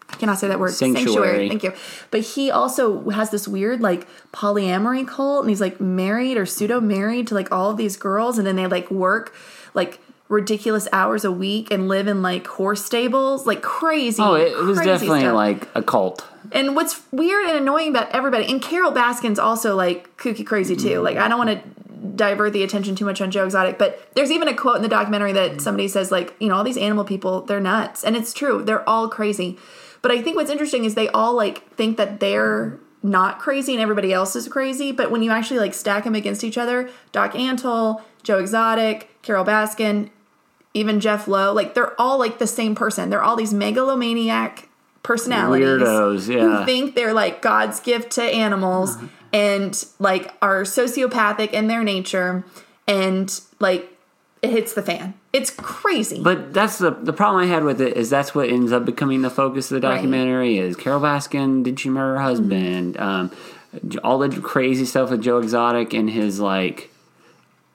I 0.10 0.16
cannot 0.16 0.38
say 0.38 0.48
that 0.48 0.60
word. 0.60 0.74
Sanctuary. 0.74 1.50
Thank 1.50 1.64
you. 1.64 1.74
But 2.12 2.22
he 2.22 2.52
also 2.52 3.10
has 3.10 3.32
this 3.32 3.48
weird 3.48 3.82
like 3.82 4.06
polyamory 4.32 5.08
cult, 5.08 5.42
and 5.42 5.50
he's 5.50 5.62
like 5.62 5.82
married 5.82 6.38
or 6.38 6.46
pseudo 6.46 6.80
married 6.80 7.28
to 7.28 7.34
like 7.34 7.52
all 7.52 7.72
of 7.72 7.78
these 7.78 7.98
girls, 7.98 8.38
and 8.38 8.46
then 8.46 8.56
they 8.56 8.68
like 8.68 8.92
work 8.92 9.34
like 9.74 10.00
ridiculous 10.34 10.88
hours 10.92 11.24
a 11.24 11.32
week 11.32 11.72
and 11.72 11.88
live 11.88 12.08
in 12.08 12.22
like 12.22 12.46
horse 12.48 12.84
stables, 12.84 13.48
like 13.48 13.62
crazy. 13.62 14.22
oh, 14.22 14.34
it, 14.34 14.58
was 14.58 14.78
definitely 14.80 15.22
stuff. 15.22 15.34
like 15.34 15.70
a 15.76 15.82
cult. 15.82 16.28
And 16.52 16.76
what's 16.76 17.02
weird 17.12 17.48
and 17.48 17.58
annoying 17.58 17.90
about 17.90 18.12
everybody, 18.12 18.46
and 18.52 18.62
Carole 18.62 18.92
Baskin's 18.92 19.40
also 19.40 19.76
like 19.76 20.16
kooky 20.18 20.46
crazy 20.46 20.76
too. 20.76 21.00
Like 21.02 21.18
I 21.18 21.28
don't 21.28 21.38
want 21.38 21.52
to 21.52 21.84
divert 22.16 22.54
the 22.54 22.64
attention 22.64 22.96
too 22.96 23.06
much 23.06 23.22
on 23.22 23.32
Joe 23.32 23.46
Exotic, 23.46 23.78
but 23.78 24.14
there's 24.16 24.32
even 24.32 24.48
a 24.48 24.54
quote 24.54 24.76
in 24.76 24.82
the 24.82 24.90
documentary 24.90 25.32
that 25.32 25.62
somebody 25.62 25.88
says 25.88 26.12
like, 26.12 26.36
you 26.40 26.50
know, 26.50 26.56
all 26.56 26.64
these 26.64 26.78
animal 26.78 27.06
people, 27.06 27.42
they're 27.42 27.62
nuts, 27.62 28.04
and 28.04 28.16
it's 28.16 28.34
true. 28.34 28.62
They're 28.62 28.88
all 28.88 29.08
crazy. 29.08 29.58
But 30.02 30.12
I 30.12 30.22
think 30.22 30.36
what's 30.36 30.52
interesting 30.52 30.84
is 30.84 30.96
they 30.96 31.08
all 31.10 31.34
like 31.34 31.70
think 31.76 31.98
that 31.98 32.20
they're 32.20 32.78
not 33.04 33.40
crazy 33.40 33.74
and 33.74 33.82
everybody 33.82 34.14
else 34.14 34.36
is 34.36 34.48
crazy. 34.48 34.92
But 34.92 35.12
when 35.12 35.22
you 35.22 35.32
actually 35.32 35.60
like 35.60 35.74
stack 35.74 36.06
them 36.06 36.16
against 36.16 36.44
each 36.44 36.58
other, 36.58 36.90
Doc 37.12 37.34
Antle, 37.34 38.02
Joe 38.24 38.40
Exotic, 38.40 39.10
Carole 39.22 39.46
Baskin, 39.46 40.10
even 40.74 41.00
Jeff 41.00 41.28
Lowe, 41.28 41.54
like 41.54 41.74
they're 41.74 42.00
all 42.00 42.18
like 42.18 42.40
the 42.40 42.48
same 42.48 42.76
person. 42.76 43.10
They're 43.10 43.24
all 43.24 43.36
these 43.36 43.54
megalomaniac 43.54 44.70
personalities 45.04 45.68
Weirdos, 45.68 46.34
yeah. 46.34 46.60
who 46.60 46.66
think 46.66 46.96
they're 46.96 47.14
like 47.14 47.42
God's 47.42 47.80
gift 47.80 48.12
to 48.14 48.24
animals 48.24 48.98
and 49.34 49.84
like 50.00 50.34
are 50.42 50.62
sociopathic 50.64 51.52
in 51.52 51.68
their 51.68 51.84
nature 51.84 52.44
and 52.88 53.42
like 53.60 53.90
it 54.42 54.50
hits 54.52 54.74
the 54.74 54.82
fan. 54.82 55.14
It's 55.32 55.50
crazy. 55.52 56.22
But 56.22 56.54
that's 56.54 56.78
the 56.78 56.92
the 56.92 57.14
problem 57.14 57.44
I 57.44 57.48
had 57.48 57.64
with 57.64 57.82
it 57.82 57.98
is 57.98 58.10
that's 58.10 58.34
what 58.34 58.50
ends 58.50 58.72
up 58.72 58.86
becoming 58.86 59.22
the 59.22 59.30
focus 59.30 59.72
of 59.72 59.82
the 59.82 59.88
Right. 59.88 59.96
documentary 59.96 60.58
is 60.58 60.76
Carole 60.76 61.02
Baskin 61.02 61.64
did 61.64 61.80
she 61.80 61.90
murder 61.90 62.16
her 62.16 62.22
husband 62.22 62.98
um, 63.00 63.32
all 64.04 64.20
the 64.20 64.30
crazy 64.42 64.86
stuff 64.86 65.10
with 65.12 65.22
Joe 65.22 65.40
Exotic 65.40 65.94
and 65.94 66.10
his 66.10 66.40
like 66.40 66.90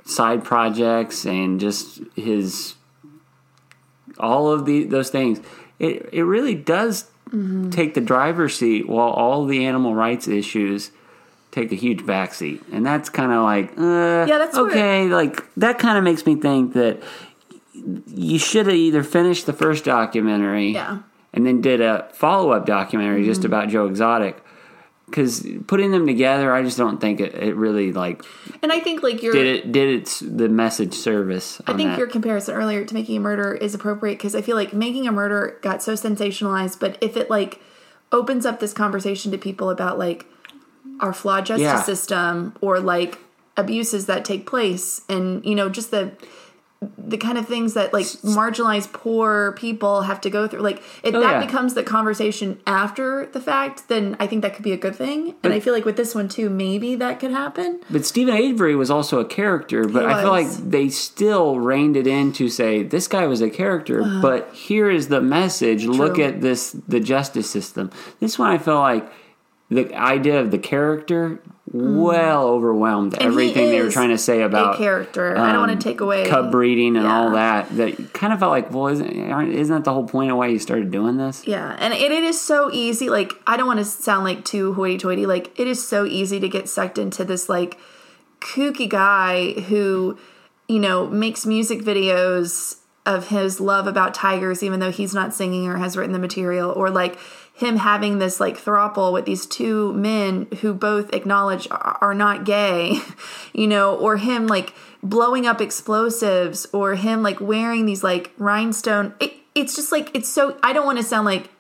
side 0.04 0.44
projects 0.44 1.26
and 1.26 1.58
just 1.60 2.00
his 2.16 2.74
all 4.20 4.50
of 4.50 4.64
the 4.66 4.84
those 4.84 5.10
things 5.10 5.40
it 5.78 6.08
it 6.12 6.22
really 6.22 6.54
does 6.54 7.06
take 7.70 7.92
the 7.92 8.00
driver's 8.00 8.56
seat 8.56 8.88
while 8.88 9.10
all 9.10 9.44
the 9.44 9.66
animal 9.66 9.94
rights 9.94 10.26
issues 10.26 10.90
take 11.50 11.70
a 11.72 11.75
huge 11.75 12.00
backseat 12.00 12.60
and 12.72 12.87
that's 12.87 13.08
kind 13.10 13.32
of 13.32 13.42
like 13.42 13.70
uh, 13.78 14.25
Yeah, 14.26 14.38
that's 14.38 14.56
okay 14.56 15.08
like 15.08 15.44
that 15.56 15.78
kind 15.78 15.98
of 15.98 16.04
makes 16.04 16.25
me 16.25 16.37
think 16.37 16.72
that 16.72 17.02
you 18.06 18.38
should 18.38 18.66
have 18.66 18.75
either 18.75 19.02
finished 19.02 19.46
the 19.46 19.52
first 19.52 19.84
documentary 19.84 20.70
Yeah. 20.70 20.87
Mm-hmm. 20.87 21.00
and 21.34 21.46
then 21.46 21.60
did 21.60 21.80
a 21.80 22.08
follow-up 22.14 22.64
documentary 22.66 23.25
just 23.25 23.44
about 23.44 23.68
joe 23.68 23.87
exotic 23.87 24.42
because 25.10 25.46
putting 25.66 25.90
them 25.90 26.06
together 26.06 26.52
i 26.52 26.62
just 26.62 26.76
don't 26.78 27.00
think 27.00 27.20
it, 27.20 27.34
it 27.34 27.54
really 27.56 27.92
like 27.92 28.22
and 28.62 28.72
I 28.72 28.80
think 28.80 29.02
like 29.02 29.22
you're 29.22 29.32
did 29.32 29.46
it 29.46 29.72
did 29.72 30.00
its 30.00 30.20
the 30.20 30.48
message 30.48 30.94
service 30.94 31.60
I 31.66 31.74
think 31.74 31.90
that. 31.90 31.98
your 31.98 32.06
comparison 32.08 32.54
earlier 32.54 32.84
to 32.84 32.94
making 32.94 33.16
a 33.16 33.20
murder 33.20 33.54
is 33.54 33.74
appropriate 33.74 34.14
because 34.14 34.34
I 34.34 34.42
feel 34.42 34.56
like 34.56 34.72
making 34.72 35.06
a 35.06 35.12
murder 35.12 35.58
got 35.62 35.82
so 35.82 35.92
sensationalized, 35.92 36.80
but 36.80 36.98
if 37.00 37.16
it 37.16 37.30
like 37.30 37.60
opens 38.10 38.44
up 38.46 38.58
this 38.58 38.72
conversation 38.72 39.30
to 39.32 39.38
people 39.38 39.70
about 39.70 39.98
like 39.98 40.26
our 41.00 41.12
flawed 41.12 41.46
justice 41.46 41.62
Yeah. 41.62 41.82
system 41.82 42.56
or 42.60 42.80
like 42.80 43.18
abuses 43.56 44.06
that 44.06 44.24
take 44.24 44.46
place 44.46 45.02
and 45.08 45.44
you 45.44 45.54
know 45.54 45.68
just 45.68 45.90
the 45.90 46.12
the 46.97 47.16
kind 47.16 47.37
of 47.38 47.49
things 47.49 47.75
that 47.75 47.92
like 47.92 48.04
marginalized 48.23 48.92
poor 48.92 49.52
people 49.52 50.02
have 50.02 50.20
to 50.20 50.30
go 50.30 50.47
through 50.47 50.61
like 50.61 50.78
if 51.02 51.12
Oh, 51.14 51.20
that 51.20 51.40
yeah. 51.40 51.44
becomes 51.47 51.75
the 51.75 51.82
conversation 51.82 52.61
after 52.68 53.26
the 53.26 53.40
fact 53.40 53.88
then 53.88 54.16
i 54.20 54.26
think 54.28 54.42
that 54.42 54.54
could 54.54 54.62
be 54.62 54.70
a 54.73 54.76
good 54.76 54.94
thing 54.94 55.35
and 55.42 55.52
i 55.52 55.58
feel 55.58 55.73
like 55.73 55.85
with 55.85 55.97
this 55.97 56.14
one 56.14 56.28
too 56.28 56.49
maybe 56.49 56.94
that 56.94 57.18
could 57.18 57.32
happen 57.32 57.80
But 57.90 58.04
Steven 58.06 58.35
Avery 58.35 58.76
was 58.76 58.90
also 58.90 59.18
a 59.18 59.25
character, 59.25 59.88
but 59.88 60.04
I 60.06 60.23
feel 60.23 60.30
like 60.30 60.47
they 60.70 60.88
still 60.88 61.58
reined 61.58 61.97
it 61.97 62.06
in 62.06 62.32
to 62.35 62.49
say 62.49 62.82
this 62.85 63.08
guy 63.08 63.26
was 63.26 63.40
a 63.40 63.50
character, 63.50 64.02
but 64.23 64.52
here 64.54 64.88
is 64.90 65.08
the 65.08 65.20
message. 65.20 65.85
Look 65.87 66.18
at 66.18 66.40
this 66.42 66.76
the 66.87 67.00
justice 67.00 67.50
system. 67.50 67.90
This 68.20 68.38
one 68.38 68.50
I 68.50 68.58
feel 68.58 68.78
like 68.78 69.11
the 69.70 69.94
idea 69.94 70.40
of 70.40 70.50
the 70.50 70.58
character 70.58 71.40
well 71.70 72.46
overwhelmed 72.48 73.14
he 73.14 73.20
everything 73.20 73.66
they 73.66 73.82
were 73.82 73.90
trying 73.90 74.08
to 74.08 74.16
say 74.16 74.40
about 74.40 74.78
character 74.78 75.37
i 75.37 75.48
don't 75.52 75.56
um, 75.56 75.68
want 75.68 75.80
to 75.80 75.88
take 75.88 76.00
away 76.00 76.26
cub 76.26 76.50
breeding 76.50 76.96
and 76.96 77.06
all 77.06 77.30
that. 77.32 77.68
That 77.76 78.12
kind 78.12 78.32
of 78.32 78.38
felt 78.38 78.50
like, 78.50 78.72
well, 78.72 78.88
isn't 78.88 79.30
aren't- 79.30 79.54
isn't 79.54 79.75
that 79.75 79.84
the 79.84 79.92
whole 79.92 80.06
point 80.06 80.30
of 80.30 80.37
why 80.37 80.48
you 80.48 80.58
started 80.58 80.90
doing 80.90 81.16
this? 81.16 81.46
Yeah, 81.46 81.76
and 81.78 81.92
it, 81.94 82.12
it 82.12 82.25
is 82.25 82.40
so 82.40 82.70
easy. 82.72 83.08
Like, 83.08 83.32
I 83.46 83.56
don't 83.56 83.66
want 83.66 83.78
to 83.78 83.84
sound 83.84 84.25
like 84.25 84.44
too 84.44 84.75
hoity-toity. 84.75 85.26
Like, 85.26 85.58
it 85.58 85.66
is 85.66 85.87
so 85.87 86.04
easy 86.04 86.40
to 86.40 86.48
get 86.48 86.68
sucked 86.68 86.98
into 86.98 87.25
this 87.25 87.48
like 87.48 87.78
kooky 88.40 88.88
guy 88.88 89.52
who, 89.52 90.18
you 90.68 90.78
know, 90.78 91.06
makes 91.06 91.46
music 91.46 91.80
videos 91.80 92.76
of 93.06 93.28
his 93.28 93.60
love 93.60 93.87
about 93.87 94.14
tigers, 94.14 94.62
even 94.62 94.80
though 94.80 94.90
he's 94.90 95.14
not 95.14 95.34
singing 95.34 95.66
or 95.68 95.78
has 95.78 95.96
written 95.96 96.12
the 96.12 96.18
material, 96.18 96.70
or 96.70 96.90
like 96.90 97.18
him 97.58 97.76
having 97.76 98.18
this 98.18 98.38
like 98.38 98.56
throuple 98.56 99.12
with 99.12 99.24
these 99.24 99.44
two 99.44 99.92
men 99.94 100.46
who 100.60 100.72
both 100.72 101.12
acknowledge 101.12 101.66
are, 101.72 102.14
not 102.14 102.44
gay, 102.44 103.00
you 103.52 103.66
know, 103.66 103.96
or 103.96 104.16
him 104.16 104.46
like 104.46 104.72
blowing 105.02 105.44
up 105.44 105.60
explosives, 105.60 106.68
or 106.72 106.94
him 106.94 107.20
like 107.20 107.40
wearing 107.40 107.84
these 107.84 108.04
like 108.04 108.32
rhinestone. 108.38 109.12
It, 109.18 109.34
it's 109.56 109.74
just 109.74 109.90
like 109.90 110.08
it's 110.14 110.28
so. 110.28 110.56
I 110.62 110.72
don't 110.72 110.86
want 110.86 110.98
to 110.98 111.04
sound 111.04 111.24
like 111.24 111.50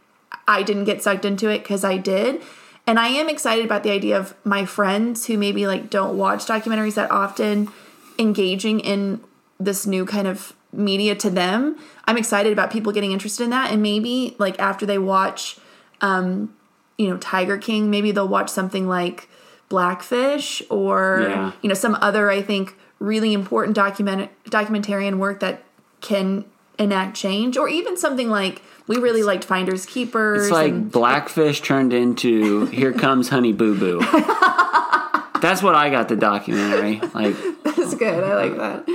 I 0.46 0.62
didn't 0.62 0.84
get 0.84 1.02
sucked 1.02 1.24
into 1.24 1.48
it 1.48 1.64
because 1.64 1.82
I 1.82 1.96
did. 1.96 2.42
And 2.86 3.00
I 3.00 3.08
am 3.08 3.28
excited 3.28 3.64
about 3.64 3.82
the 3.82 3.90
idea 3.90 4.18
of 4.18 4.34
my 4.44 4.66
friends 4.66 5.26
who 5.26 5.36
maybe 5.36 5.66
like 5.66 5.90
don't 5.90 6.16
watch 6.16 6.46
documentaries 6.46 6.94
that 6.94 7.10
often 7.10 7.70
engaging 8.20 8.78
in 8.78 9.20
this 9.58 9.84
new 9.84 10.06
kind 10.06 10.28
of 10.28 10.54
media 10.72 11.16
to 11.16 11.28
them. 11.28 11.76
I'm 12.04 12.16
excited 12.16 12.52
about 12.52 12.70
people 12.70 12.92
getting 12.92 13.10
interested 13.10 13.42
in 13.42 13.50
that 13.50 13.72
and 13.72 13.82
maybe 13.82 14.36
like 14.38 14.60
after 14.60 14.86
they 14.86 14.98
watch 14.98 15.58
um 16.00 16.54
you 16.96 17.08
know 17.08 17.16
Tiger 17.18 17.58
King, 17.58 17.90
maybe 17.90 18.10
they'll 18.12 18.28
watch 18.28 18.48
something 18.50 18.88
like 18.88 19.28
Blackfish 19.68 20.62
or 20.70 21.20
Yeah. 21.28 21.52
you 21.62 21.68
know 21.68 21.74
some 21.74 21.96
other 22.00 22.30
I 22.30 22.42
think 22.42 22.74
really 22.98 23.32
important 23.32 23.76
document 23.76 24.30
documentarian 24.46 25.18
work 25.18 25.40
that 25.40 25.62
can 26.00 26.44
enact 26.78 27.16
change 27.16 27.56
or 27.56 27.68
even 27.68 27.96
something 27.96 28.28
like 28.30 28.62
we 28.86 28.96
really 28.96 29.22
liked 29.22 29.44
Finders 29.44 29.84
Keepers 29.84 30.44
It's 30.44 30.50
like 30.52 30.72
and 30.72 30.90
Blackfish 30.90 31.60
turned 31.60 31.92
into 31.92 32.66
Here 32.66 32.92
Comes 32.92 33.28
Honey 33.28 33.52
Boo 33.52 33.76
Boo. 33.78 33.98
That's 35.40 35.62
what 35.62 35.74
I 35.76 35.88
got 35.90 36.08
the 36.08 36.16
documentary. 36.16 37.00
Like 37.14 37.36
That's 37.64 37.94
good. 37.94 38.24
I 38.24 38.34
like 38.48 38.56
that. 38.56 38.88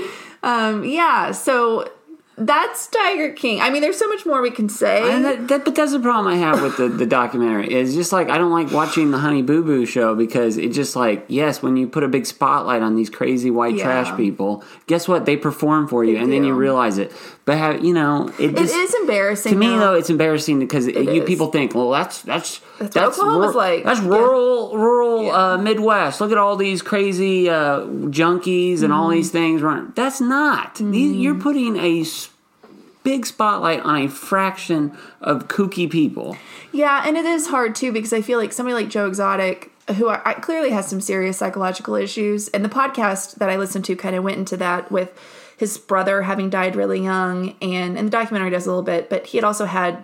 Um, 0.44 0.84
yeah, 0.84 1.32
so 1.32 1.90
that's 2.38 2.88
Tiger 2.88 3.32
King. 3.32 3.62
I 3.62 3.70
mean, 3.70 3.82
there's 3.82 3.98
so 3.98 4.08
much 4.08 4.26
more 4.26 4.42
we 4.42 4.50
can 4.52 4.68
say. 4.70 5.12
And 5.12 5.24
that, 5.24 5.48
that, 5.50 5.66
but 5.66 5.76
that's 5.76 5.92
the 5.92 6.00
problem 6.00 6.34
I 6.34 6.38
have 6.38 6.62
with 6.62 6.78
the, 6.78 6.90
the 6.90 7.06
documentary. 7.06 7.72
Is 7.72 7.94
just 7.94 8.12
like 8.12 8.30
I 8.30 8.38
don't 8.38 8.52
like 8.52 8.72
watching 8.72 9.12
the 9.12 9.20
Honey 9.20 9.42
Boo 9.42 9.64
Boo 9.64 9.86
show 9.86 10.16
because 10.16 10.58
it 10.58 10.70
just 10.70 10.96
like 10.96 11.26
yes, 11.28 11.62
when 11.62 11.78
you 11.78 11.88
put 11.88 12.04
a 12.04 12.08
big 12.08 12.26
spotlight 12.26 12.82
on 12.82 12.96
these 12.96 13.10
crazy 13.10 13.52
white 13.52 13.76
Yeah. 13.76 13.84
trash 13.84 14.18
people, 14.18 14.64
guess 14.88 15.08
what? 15.08 15.26
They 15.26 15.38
perform 15.38 15.88
for 15.88 16.04
you, 16.04 16.18
and 16.18 16.32
then 16.32 16.44
you 16.44 16.54
realize 16.54 16.98
it. 16.98 17.12
But 17.46 17.58
have 17.58 17.84
you 17.84 17.94
know 17.94 18.30
it 18.40 18.52
it 18.52 18.56
just 18.58 18.74
is 18.74 18.94
embarrassing. 18.94 19.52
to 19.52 19.58
me 19.58 19.68
though. 19.68 19.96
it's 19.96 20.10
embarrassing 20.10 20.60
because 20.60 20.88
you 20.88 20.94
is. 21.24 21.28
people 21.28 21.48
think 21.52 21.76
well 21.76 21.90
that's 21.92 22.22
that's 22.22 22.62
That's 22.80 22.94
that's 22.94 23.18
what 23.18 23.28
Oklahoma's 23.28 23.54
rur- 23.56 23.62
like. 23.62 23.84
that's 23.84 24.00
Yeah. 24.02 24.08
rural 24.08 24.78
rural 24.78 25.24
Yeah. 25.26 25.32
uh, 25.54 25.58
Midwest. 25.58 26.22
Look 26.22 26.32
at 26.32 26.38
all 26.38 26.56
these 26.56 26.82
crazy 26.82 27.50
uh, 27.50 27.82
junkies 28.12 28.76
and 28.76 28.84
Mm-hmm. 28.84 28.94
all 28.94 29.10
these 29.10 29.30
things 29.32 29.62
running. 29.62 29.92
That's 29.96 30.22
not. 30.22 30.76
These, 30.76 31.18
you're 31.18 31.36
putting 31.36 31.76
a 31.78 32.06
big 33.04 33.26
spotlight 33.26 33.82
on 33.82 33.98
a 33.98 34.08
fraction 34.08 34.96
of 35.20 35.50
kooky 35.50 35.90
people. 35.92 36.38
Yeah, 36.72 37.04
and 37.06 37.18
it 37.18 37.26
is 37.26 37.48
hard 37.48 37.76
too 37.76 37.92
because 37.92 38.14
I 38.14 38.22
feel 38.22 38.40
like 38.40 38.54
somebody 38.54 38.74
like 38.76 38.90
Joe 38.90 39.06
Exotic, 39.08 39.70
who 39.98 40.08
I, 40.08 40.22
I 40.24 40.34
clearly 40.36 40.70
has 40.70 40.88
some 40.88 41.02
serious 41.02 41.38
psychological 41.38 41.96
issues, 41.96 42.48
and 42.50 42.64
the 42.64 42.70
podcast 42.70 43.36
that 43.36 43.50
I 43.50 43.58
listened 43.58 43.84
to 43.86 43.98
kind 43.98 44.16
of 44.16 44.24
went 44.24 44.38
into 44.38 44.56
that 44.58 44.90
with 44.90 45.12
his 45.64 45.78
brother 45.78 46.24
having 46.24 46.50
died 46.50 46.76
really 46.76 47.02
young, 47.02 47.56
and 47.62 47.98
and 47.98 48.08
the 48.08 48.12
documentary 48.12 48.50
does 48.50 48.66
a 48.66 48.70
little 48.70 48.84
bit, 48.84 49.10
but 49.10 49.28
he 49.28 49.38
had 49.38 49.46
also 49.46 49.64
had 49.64 50.04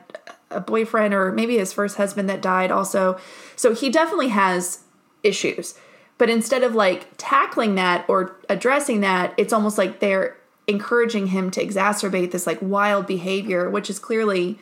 a 0.50 0.62
boyfriend 0.62 1.14
or 1.14 1.34
maybe 1.34 1.58
his 1.58 1.74
first 1.74 1.98
husband 1.98 2.30
that 2.30 2.42
died 2.42 2.72
also, 2.72 3.20
so 3.58 3.76
he 3.76 3.90
definitely 3.90 4.30
has 4.30 4.84
issues. 5.22 5.78
But 6.18 6.30
instead 6.30 6.64
of 6.64 6.76
like 6.76 7.08
tackling 7.18 7.76
that 7.76 8.06
or 8.08 8.38
addressing 8.48 9.02
that, 9.02 9.34
it's 9.36 9.52
almost 9.52 9.78
like 9.78 10.00
they're 10.00 10.38
encouraging 10.66 11.28
him 11.28 11.52
to 11.52 11.66
exacerbate 11.66 12.32
this 12.32 12.48
like 12.48 12.60
wild 12.62 13.06
behavior, 13.06 13.70
which 13.70 13.90
is 13.90 14.00
clearly 14.00 14.60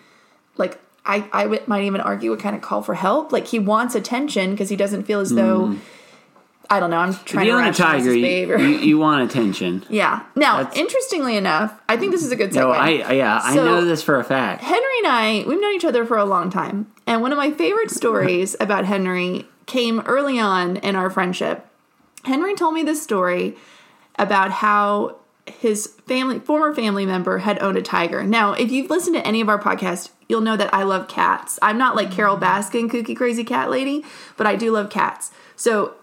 like 0.57 0.79
I, 1.05 1.29
I 1.31 1.61
might 1.67 1.83
even 1.83 2.01
argue 2.01 2.31
would 2.31 2.39
kind 2.39 2.55
of 2.55 2.63
call 2.63 2.81
for 2.81 2.95
help. 2.95 3.31
Like 3.31 3.45
he 3.45 3.59
wants 3.59 3.93
attention 3.93 4.51
because 4.51 4.69
he 4.69 4.75
doesn't 4.75 5.03
feel 5.03 5.19
as 5.19 5.29
though 5.29 5.67
hmm. 5.67 5.77
I 6.69 6.79
don't 6.79 6.89
know. 6.89 6.97
I'm 6.97 7.09
If 7.09 7.25
trying 7.25 7.45
to 7.45 7.51
you 7.51 7.57
own 7.57 7.67
a 7.67 7.73
tiger, 7.73 8.05
his 8.05 8.15
you, 8.15 8.21
behavior. 8.21 8.57
you, 8.57 8.77
you 8.79 8.97
want 8.97 9.29
attention. 9.29 9.85
yeah. 9.89 10.23
Now, 10.35 10.57
That's- 10.57 10.77
interestingly 10.77 11.37
enough, 11.37 11.79
I 11.87 11.97
think 11.97 12.11
this 12.11 12.23
is 12.23 12.31
a 12.31 12.35
good 12.35 12.51
segue. 12.51 12.55
No, 12.55 12.71
I 12.71 13.13
yeah, 13.13 13.39
I 13.41 13.55
know 13.55 13.85
this 13.85 14.03
for 14.03 14.19
a 14.19 14.23
fact. 14.23 14.63
Henry 14.63 14.97
and 14.99 15.07
I, 15.07 15.43
we've 15.47 15.61
known 15.61 15.73
each 15.75 15.85
other 15.85 16.05
for 16.05 16.17
a 16.17 16.25
long 16.25 16.49
time. 16.49 16.91
And 17.05 17.21
one 17.21 17.31
of 17.31 17.37
my 17.37 17.51
favorite 17.51 17.91
stories 17.91 18.55
about 18.59 18.85
Henry 18.85 19.45
came 19.65 20.01
early 20.01 20.39
on 20.39 20.77
in 20.77 20.95
our 20.95 21.09
friendship. 21.09 21.65
Henry 22.23 22.55
told 22.55 22.73
me 22.73 22.83
this 22.83 23.01
story 23.01 23.55
about 24.17 24.51
how 24.51 25.17
his 25.45 25.87
family, 26.07 26.39
former 26.39 26.73
family 26.73 27.05
member, 27.05 27.37
had 27.39 27.61
owned 27.61 27.77
a 27.77 27.81
tiger. 27.81 28.23
Now, 28.23 28.53
if 28.53 28.71
you've 28.71 28.89
listened 28.89 29.15
to 29.15 29.25
any 29.25 29.39
of 29.39 29.47
our 29.47 29.59
podcasts, 29.59 30.09
you'll 30.27 30.41
know 30.41 30.57
that 30.57 30.73
I 30.73 30.83
love 30.83 31.07
cats. 31.07 31.57
I'm 31.61 31.77
not 31.77 31.95
like 31.95 32.11
Carole 32.11 32.37
mm-hmm. 32.37 32.43
Baskin, 32.43 32.89
kooky 32.89 33.15
crazy 33.15 33.43
cat 33.43 33.69
lady, 33.69 34.03
but 34.35 34.45
I 34.47 34.55
do 34.55 34.71
love 34.71 34.89
cats. 34.89 35.31
So 35.55 35.95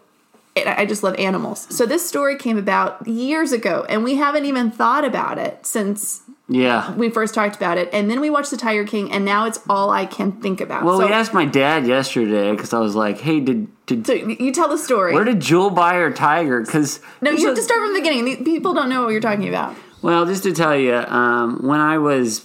I 0.57 0.87
just 0.87 1.03
love 1.03 1.17
animals. 1.17 1.67
So 1.71 1.85
this 1.85 2.07
story 2.09 2.37
came 2.37 2.57
about 2.59 3.07
years 3.09 3.51
ago, 3.53 3.85
and 3.89 4.05
we 4.05 4.15
haven't 4.15 4.45
even 4.45 4.71
thought 4.71 5.05
about 5.05 5.37
it 5.37 5.67
since 5.67 6.23
Yeah. 6.49 6.95
we 6.95 7.11
first 7.11 7.35
talked 7.35 7.57
about 7.57 7.77
it, 7.77 7.89
and 7.93 8.09
then 8.09 8.21
we 8.21 8.31
watched 8.31 8.53
The 8.53 8.57
Tiger 8.57 8.85
King, 8.85 9.11
and 9.11 9.25
now 9.25 9.47
it's 9.47 9.59
all 9.69 9.91
I 9.91 10.07
can 10.07 10.31
think 10.33 10.61
about. 10.61 10.85
Well, 10.85 11.01
so, 11.01 11.07
we 11.07 11.13
asked 11.13 11.35
my 11.35 11.45
dad 11.45 11.87
yesterday 11.89 12.53
because 12.53 12.73
I 12.73 12.79
was 12.79 12.95
like, 12.95 13.19
"Hey, 13.19 13.41
did 13.41 13.67
did 13.87 14.07
so 14.07 14.13
you 14.13 14.53
tell 14.53 14.69
the 14.69 14.79
story. 14.79 15.13
where 15.13 15.25
did 15.25 15.41
Jewel 15.41 15.71
buy 15.71 15.95
her 15.95 16.13
tiger?" 16.13 16.61
Because 16.61 17.01
no, 17.21 17.33
you 17.33 17.47
have 17.47 17.57
to 17.57 17.63
start 17.63 17.81
from 17.81 17.93
the 17.93 18.01
beginning. 18.01 18.45
People 18.45 18.75
don't 18.75 18.89
know 18.89 19.03
what 19.03 19.09
you're 19.11 19.21
talking 19.21 19.49
about. 19.49 19.75
Well, 20.03 20.25
just 20.25 20.45
to 20.45 20.53
tell 20.53 20.77
you, 20.77 20.95
um, 20.95 21.67
when 21.67 21.81
I 21.81 21.99
was 21.99 22.41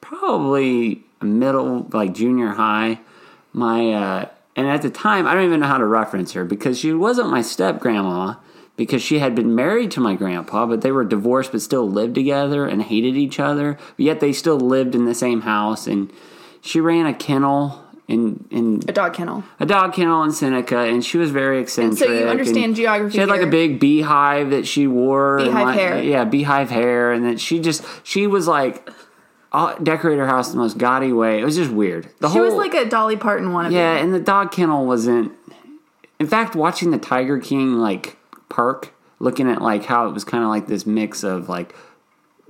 probably 0.00 1.04
middle, 1.20 1.88
like 1.92 2.14
junior 2.14 2.48
high, 2.50 3.00
my 3.52 3.90
uh, 3.92 4.24
and 4.58 4.66
at 4.68 4.82
the 4.82 4.90
time 4.90 5.26
I 5.26 5.32
don't 5.34 5.44
even 5.44 5.60
know 5.60 5.66
how 5.66 5.78
to 5.78 5.86
reference 5.86 6.32
her 6.32 6.44
because 6.44 6.78
she 6.78 6.92
wasn't 6.92 7.30
my 7.30 7.40
step 7.42 7.78
grandma 7.80 8.34
because 8.76 9.00
she 9.02 9.18
had 9.18 9.34
been 9.34 9.54
married 9.54 9.90
to 9.92 10.00
my 10.00 10.14
grandpa, 10.14 10.66
but 10.66 10.82
they 10.82 10.92
were 10.92 11.04
divorced 11.04 11.52
but 11.52 11.60
still 11.62 11.88
lived 11.88 12.14
together 12.14 12.66
and 12.66 12.82
hated 12.82 13.16
each 13.16 13.40
other. 13.40 13.78
But 13.96 14.00
yet 14.04 14.20
they 14.20 14.32
still 14.32 14.58
lived 14.60 14.94
in 14.94 15.04
the 15.04 15.14
same 15.14 15.40
house, 15.42 15.86
and 15.88 16.12
she 16.60 16.80
ran 16.80 17.06
a 17.06 17.14
kennel. 17.14 17.84
In, 18.06 18.46
in 18.50 18.80
A 18.88 18.92
dog 18.92 19.12
kennel. 19.12 19.44
a 19.60 19.66
dog 19.66 19.92
kennel 19.92 20.22
in 20.22 20.32
Seneca, 20.32 20.78
and 20.78 21.04
she 21.04 21.18
was 21.18 21.30
very 21.30 21.60
eccentric. 21.60 21.98
So 21.98 22.10
you 22.10 22.26
understand 22.26 22.64
and 22.64 22.74
geography 22.76 23.12
She 23.14 23.18
had 23.20 23.28
like 23.28 23.42
a 23.42 23.46
big 23.46 23.78
beehive 23.80 24.48
that 24.50 24.66
she 24.66 24.86
wore. 24.86 25.36
and, 25.38 25.48
Beehive 25.48 25.66
like- 25.66 25.78
hair. 25.78 26.02
Yeah, 26.02 26.24
beehive 26.24 26.70
hair, 26.70 27.12
and 27.12 27.22
then 27.24 27.36
she 27.36 27.60
just 27.60 27.84
she 28.04 28.26
was 28.26 28.48
like 28.48 28.88
uh, 29.52 29.74
decorate 29.76 30.18
her 30.18 30.26
house 30.26 30.50
the 30.50 30.58
most 30.58 30.78
gaudy 30.78 31.12
way. 31.12 31.40
It 31.40 31.44
was 31.44 31.56
just 31.56 31.70
weird. 31.70 32.08
The 32.20 32.28
She 32.28 32.34
whole 32.38 32.44
was 32.46 32.54
like 32.54 32.74
a 32.74 32.84
Dolly 32.88 33.16
Parton 33.16 33.52
one. 33.52 33.66
Of 33.66 33.72
them. 33.72 33.78
Yeah, 33.80 33.96
and 33.96 34.12
the 34.12 34.20
dog 34.20 34.52
kennel 34.52 34.86
wasn't. 34.86 35.32
In 36.18 36.26
fact, 36.26 36.54
watching 36.56 36.90
the 36.90 36.98
Tiger 36.98 37.38
King 37.38 37.74
like 37.74 38.16
park, 38.48 38.92
looking 39.20 39.48
at 39.48 39.62
like 39.62 39.84
how 39.84 40.08
it 40.08 40.12
was 40.12 40.24
kind 40.24 40.42
of 40.44 40.50
like 40.50 40.66
this 40.66 40.84
mix 40.86 41.22
of 41.22 41.48
like 41.48 41.74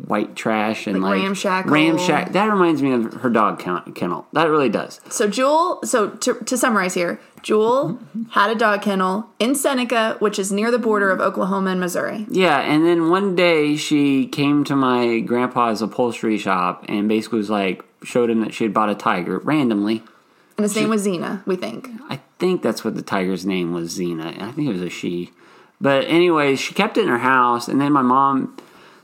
white 0.06 0.36
trash 0.36 0.86
and 0.86 1.02
Like 1.02 1.16
like, 1.16 1.22
ramshackle. 1.22 1.70
ramshack. 1.72 2.32
That 2.32 2.46
reminds 2.46 2.82
me 2.82 2.92
of 2.92 3.12
her 3.14 3.30
dog 3.30 3.58
kennel. 3.94 4.26
That 4.32 4.48
really 4.48 4.68
does. 4.68 5.00
So 5.10 5.28
Jewel. 5.28 5.80
So 5.84 6.10
to, 6.10 6.34
to 6.34 6.56
summarize 6.56 6.94
here, 6.94 7.20
Jewel 7.42 7.98
had 8.30 8.50
a 8.50 8.54
dog 8.54 8.82
kennel 8.82 9.28
in 9.38 9.54
Seneca, 9.54 10.16
which 10.20 10.38
is 10.38 10.52
near 10.52 10.70
the 10.70 10.78
border 10.78 11.10
of 11.10 11.20
Oklahoma 11.20 11.70
and 11.70 11.80
Missouri. 11.80 12.26
Yeah, 12.30 12.58
and 12.60 12.84
then 12.84 13.10
one 13.10 13.34
day 13.36 13.76
she 13.76 14.26
came 14.26 14.64
to 14.64 14.76
my 14.76 15.20
grandpa's 15.20 15.82
upholstery 15.82 16.38
shop 16.38 16.84
and 16.88 17.08
basically 17.08 17.38
was 17.38 17.50
like, 17.50 17.84
showed 18.02 18.30
him 18.30 18.40
that 18.40 18.54
she 18.54 18.64
had 18.64 18.72
bought 18.74 18.90
a 18.90 18.94
tiger 18.94 19.38
randomly. 19.38 20.02
And 20.56 20.64
his 20.64 20.74
name 20.74 20.88
was 20.90 21.06
Xena, 21.06 21.46
we 21.46 21.54
think. 21.54 21.88
I 22.08 22.20
think 22.40 22.62
that's 22.62 22.84
what 22.84 22.96
the 22.96 23.02
tiger's 23.02 23.46
name 23.46 23.72
was, 23.72 23.96
Xena. 23.96 24.40
I 24.42 24.50
think 24.52 24.68
it 24.68 24.72
was 24.72 24.82
a 24.82 24.90
she. 24.90 25.30
But 25.80 26.04
anyway, 26.06 26.56
she 26.56 26.74
kept 26.74 26.96
it 26.98 27.02
in 27.02 27.08
her 27.08 27.18
house, 27.18 27.68
and 27.68 27.80
then 27.80 27.92
my 27.92 28.02
mom 28.02 28.56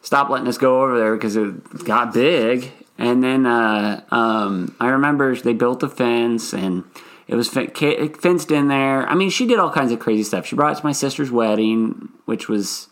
stopped 0.04 0.30
letting 0.30 0.46
us 0.46 0.58
go 0.58 0.82
over 0.82 0.98
there 0.98 1.16
because 1.16 1.34
it 1.34 1.84
got 1.84 2.14
big. 2.14 2.70
And 2.96 3.24
then 3.24 3.46
uh, 3.46 4.04
um, 4.12 4.76
I 4.78 4.90
remember 4.90 5.34
they 5.34 5.52
built 5.52 5.82
a 5.82 5.88
fence, 5.88 6.52
and 6.52 6.84
it 7.26 7.34
was 7.34 7.48
fenced 7.48 8.50
in 8.52 8.68
there. 8.68 9.08
I 9.08 9.14
mean, 9.14 9.30
she 9.30 9.46
did 9.46 9.58
all 9.58 9.70
kinds 9.70 9.90
of 9.90 9.98
crazy 9.98 10.22
stuff. 10.22 10.46
She 10.46 10.54
brought 10.54 10.76
it 10.76 10.80
to 10.80 10.86
my 10.86 10.92
sister's 10.92 11.30
wedding, 11.30 12.10
which 12.26 12.48
was 12.48 12.88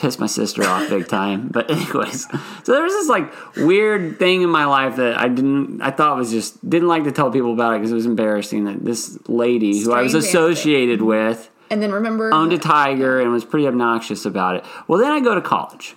pissed 0.00 0.18
my 0.18 0.26
sister 0.26 0.64
off 0.64 0.88
big 0.88 1.06
time. 1.06 1.48
But 1.48 1.70
anyways, 1.70 2.26
so 2.64 2.72
there 2.72 2.82
was 2.82 2.92
this 2.94 3.08
like 3.08 3.32
weird 3.58 4.18
thing 4.18 4.42
in 4.42 4.48
my 4.48 4.64
life 4.64 4.96
that 4.96 5.18
I 5.18 5.28
didn't, 5.28 5.82
I 5.82 5.90
thought 5.90 6.16
was 6.16 6.30
just 6.30 6.68
didn't 6.68 6.88
like 6.88 7.04
to 7.04 7.12
tell 7.12 7.30
people 7.30 7.52
about 7.52 7.74
it 7.74 7.78
because 7.78 7.92
it 7.92 7.96
was 7.96 8.06
embarrassing 8.06 8.64
that 8.64 8.84
this 8.84 9.18
lady 9.28 9.78
who 9.82 9.92
I 9.92 10.02
was 10.02 10.12
Strange 10.12 10.26
associated 10.26 11.02
with 11.02 11.49
And 11.70 11.80
then 11.80 11.92
remember 11.92 12.34
owned 12.34 12.52
a 12.52 12.58
tiger 12.58 13.20
and 13.20 13.30
was 13.30 13.44
pretty 13.44 13.68
obnoxious 13.68 14.24
about 14.24 14.56
it. 14.56 14.64
Well, 14.88 14.98
then 14.98 15.12
I 15.12 15.20
go 15.20 15.36
to 15.36 15.40
college, 15.40 15.94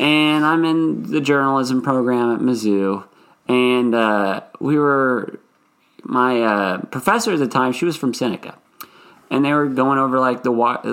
and 0.00 0.44
I'm 0.44 0.64
in 0.64 1.04
the 1.10 1.20
journalism 1.20 1.82
program 1.82 2.34
at 2.34 2.40
Mizzou, 2.40 3.04
and 3.46 3.94
uh, 3.94 4.40
we 4.58 4.76
were 4.76 5.38
my 6.02 6.42
uh, 6.42 6.78
professor 6.86 7.32
at 7.32 7.38
the 7.38 7.46
time. 7.46 7.72
She 7.72 7.84
was 7.84 7.96
from 7.96 8.12
Seneca, 8.12 8.58
and 9.30 9.44
they 9.44 9.52
were 9.52 9.68
going 9.68 9.98
over 9.98 10.18
like 10.18 10.42
the 10.42 10.50
what 10.50 10.84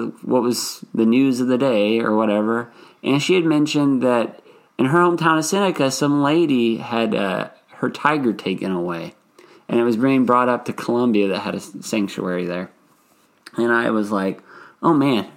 was 0.44 0.86
the 0.94 1.06
news 1.06 1.40
of 1.40 1.48
the 1.48 1.58
day 1.58 2.00
or 2.00 2.16
whatever, 2.16 2.72
and 3.04 3.22
she 3.22 3.34
had 3.34 3.44
mentioned 3.44 4.04
that 4.04 4.44
in 4.78 4.86
her 4.86 5.00
hometown 5.00 5.38
of 5.38 5.46
Seneca, 5.46 5.90
some 5.90 6.22
lady 6.22 6.78
had 6.78 7.16
uh, 7.16 7.50
her 7.78 7.90
tiger 7.90 8.34
taken 8.34 8.72
away, 8.72 9.16
and 9.68 9.80
it 9.80 9.84
was 9.84 9.98
being 9.98 10.26
brought 10.26 10.48
up 10.48 10.66
to 10.66 10.74
Columbia 10.74 11.28
that 11.30 11.40
had 11.40 11.56
a 11.56 11.60
sanctuary 11.60 12.46
there. 12.46 12.70
And 13.58 13.72
I 13.72 13.90
was 13.92 14.12
like, 14.12 14.42
oh 14.82 14.94
man, 14.94 15.28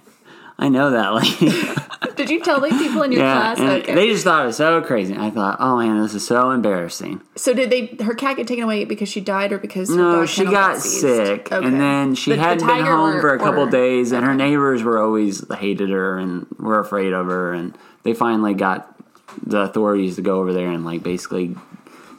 I 0.57 0.69
know 0.69 0.91
that 0.91 1.09
Like, 1.13 2.15
Did 2.15 2.29
you 2.29 2.41
tell 2.43 2.61
these 2.61 2.77
people 2.77 3.01
in 3.01 3.11
your 3.11 3.21
yeah. 3.23 3.55
class? 3.55 3.59
Okay. 3.59 3.95
they 3.95 4.07
just 4.09 4.23
thought 4.23 4.43
it 4.43 4.47
was 4.47 4.57
so 4.57 4.81
crazy. 4.81 5.15
I 5.17 5.31
thought, 5.31 5.57
oh 5.59 5.77
man, 5.77 5.99
this 6.01 6.13
is 6.13 6.25
so 6.25 6.51
embarrassing. 6.51 7.21
so 7.35 7.53
did 7.53 7.69
they 7.71 7.97
her 8.03 8.13
cat 8.13 8.37
get 8.37 8.47
taken 8.47 8.63
away 8.63 8.85
because 8.85 9.09
she 9.09 9.19
died 9.19 9.51
or 9.51 9.57
because 9.57 9.89
No, 9.89 10.25
she 10.27 10.45
got 10.45 10.77
sick. 10.79 11.51
Okay. 11.51 11.65
And 11.65 11.79
then 11.81 12.13
she 12.15 12.31
The- 12.31 12.37
the 12.37 12.43
hadn't 12.43 12.67
been 12.67 12.85
home 12.85 13.15
or- 13.15 13.21
for 13.21 13.33
a 13.33 13.39
couple 13.39 13.63
or- 13.63 13.69
days, 13.69 14.11
and 14.11 14.23
her 14.25 14.35
neighbors 14.35 14.83
were 14.83 14.99
always 15.03 15.43
hated 15.55 15.89
her 15.89 16.17
and 16.19 16.45
were 16.59 16.79
afraid 16.79 17.13
of 17.13 17.25
her. 17.27 17.51
And 17.53 17.75
they 18.03 18.13
finally 18.13 18.53
got 18.53 18.95
the 19.43 19.61
authorities 19.61 20.15
to 20.17 20.21
go 20.21 20.39
over 20.39 20.53
there 20.53 20.69
and 20.69 20.85
like 20.85 21.01
basically 21.01 21.55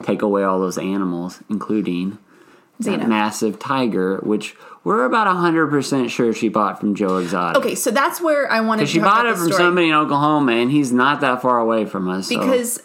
take 0.03 0.23
away 0.23 0.43
all 0.43 0.59
those 0.59 0.77
animals, 0.77 1.39
including 1.49 2.19
that 2.81 3.09
massive 3.09 3.61
tiger, 3.61 4.19
which 4.25 4.57
we're 4.85 5.05
about 5.05 5.27
hundred 5.37 5.69
percent 5.69 6.11
sure 6.11 6.33
she 6.33 6.49
bought 6.49 6.79
from 6.81 6.95
Joe 6.95 7.17
Exotic. 7.19 7.61
Okay, 7.63 7.75
so 7.75 7.91
that's 7.91 8.21
where 8.21 8.51
I 8.51 8.61
wanted 8.61 8.83
to 8.83 8.87
She 8.87 9.01
bought 9.01 9.27
it 9.27 9.37
from 9.37 9.47
story. 9.47 9.59
somebody 9.63 9.89
in 9.89 9.95
Oklahoma, 9.95 10.53
and 10.53 10.71
he's 10.71 10.93
not 10.93 11.21
that 11.23 11.43
far 11.43 11.59
away 11.59 11.85
from 11.87 12.09
us. 12.09 12.29
so- 12.29 12.39
because 12.39 12.83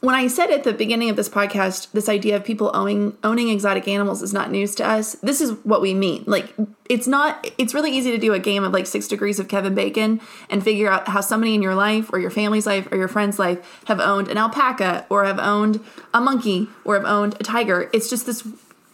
when 0.00 0.14
I 0.14 0.26
said 0.26 0.50
at 0.50 0.62
the 0.62 0.74
beginning 0.74 1.08
of 1.08 1.16
this 1.16 1.28
podcast, 1.28 1.90
this 1.92 2.08
idea 2.08 2.36
of 2.36 2.44
people 2.44 2.70
owning 2.74 3.16
owning 3.24 3.48
exotic 3.48 3.88
animals 3.88 4.22
is 4.22 4.32
not 4.32 4.50
news 4.50 4.74
to 4.76 4.86
us. 4.86 5.14
This 5.22 5.40
is 5.40 5.52
what 5.64 5.80
we 5.80 5.94
mean. 5.94 6.22
Like 6.26 6.52
it's 6.88 7.06
not. 7.06 7.50
It's 7.58 7.72
really 7.74 7.90
easy 7.96 8.10
to 8.10 8.18
do 8.18 8.34
a 8.34 8.38
game 8.38 8.62
of 8.62 8.72
like 8.72 8.86
six 8.86 9.08
degrees 9.08 9.38
of 9.40 9.48
Kevin 9.48 9.74
Bacon 9.74 10.20
and 10.50 10.62
figure 10.62 10.88
out 10.90 11.08
how 11.08 11.22
somebody 11.22 11.54
in 11.54 11.62
your 11.62 11.74
life 11.74 12.10
or 12.12 12.18
your 12.18 12.30
family's 12.30 12.66
life 12.66 12.86
or 12.92 12.98
your 12.98 13.08
friend's 13.08 13.38
life 13.38 13.58
have 13.86 13.98
owned 13.98 14.28
an 14.28 14.36
alpaca 14.36 15.06
or 15.08 15.24
have 15.24 15.38
owned 15.38 15.80
a 16.12 16.20
monkey 16.20 16.68
or 16.84 16.94
have 16.94 17.06
owned 17.06 17.34
a 17.40 17.42
tiger. 17.42 17.88
It's 17.94 18.10
just 18.10 18.26
this 18.26 18.46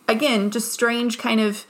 again, 0.08 0.50
just 0.50 0.72
strange 0.72 1.18
kind 1.18 1.40
of 1.40 1.66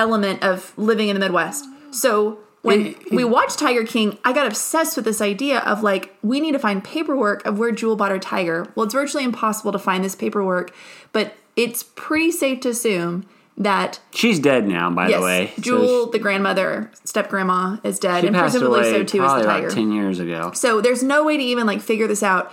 element 0.00 0.42
of 0.42 0.76
living 0.76 1.08
in 1.08 1.14
the 1.14 1.20
Midwest. 1.20 1.64
So 1.92 2.38
when 2.62 2.94
we 3.10 3.24
watched 3.24 3.58
Tiger 3.58 3.84
King, 3.84 4.18
I 4.24 4.32
got 4.32 4.46
obsessed 4.46 4.96
with 4.96 5.04
this 5.04 5.20
idea 5.20 5.60
of 5.60 5.82
like, 5.82 6.14
we 6.22 6.40
need 6.40 6.52
to 6.52 6.58
find 6.58 6.84
paperwork 6.84 7.44
of 7.46 7.58
where 7.58 7.72
Jewel 7.72 7.96
bought 7.96 8.10
her 8.10 8.18
tiger. 8.18 8.70
Well, 8.74 8.84
it's 8.84 8.94
virtually 8.94 9.24
impossible 9.24 9.72
to 9.72 9.78
find 9.78 10.04
this 10.04 10.14
paperwork, 10.14 10.74
but 11.12 11.34
it's 11.56 11.82
pretty 11.82 12.30
safe 12.30 12.60
to 12.60 12.70
assume 12.70 13.26
that 13.56 14.00
she's 14.12 14.38
dead 14.38 14.66
now, 14.66 14.90
by 14.90 15.08
yes, 15.08 15.18
the 15.18 15.24
way. 15.24 15.52
So 15.56 15.62
Jewel, 15.62 16.10
the 16.10 16.18
grandmother, 16.18 16.90
step 17.04 17.28
grandma, 17.28 17.76
is 17.84 17.98
dead, 17.98 18.22
she 18.22 18.26
and 18.28 18.36
passed 18.36 18.54
presumably 18.54 18.80
away 18.80 18.92
so 18.92 19.04
too 19.04 19.24
is 19.24 19.32
the 19.32 19.40
about 19.40 19.44
tiger. 19.44 19.70
ten 19.70 19.92
years 19.92 20.18
ago. 20.18 20.52
So 20.54 20.80
there's 20.80 21.02
no 21.02 21.24
way 21.24 21.36
to 21.36 21.42
even 21.42 21.66
like 21.66 21.80
figure 21.80 22.06
this 22.06 22.22
out. 22.22 22.52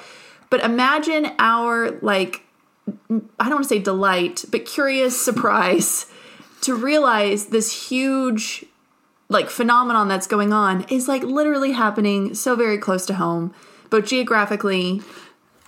But 0.49 0.63
imagine 0.63 1.31
our 1.39 1.91
like 2.01 2.43
I 2.89 3.19
don't 3.39 3.51
want 3.51 3.63
to 3.63 3.69
say 3.69 3.79
delight, 3.79 4.45
but 4.51 4.65
curious 4.65 5.19
surprise 5.25 6.07
to 6.67 6.75
realize 6.75 7.47
this 7.47 7.89
huge 7.89 8.65
like 9.30 9.49
phenomenon 9.49 10.08
that's 10.08 10.27
going 10.27 10.53
on 10.53 10.84
is 10.89 11.08
like 11.08 11.23
literally 11.23 11.71
happening 11.73 12.34
so 12.34 12.56
very 12.56 12.77
close 12.77 13.06
to 13.08 13.13
home, 13.15 13.53
both 13.89 14.06
geographically 14.06 15.01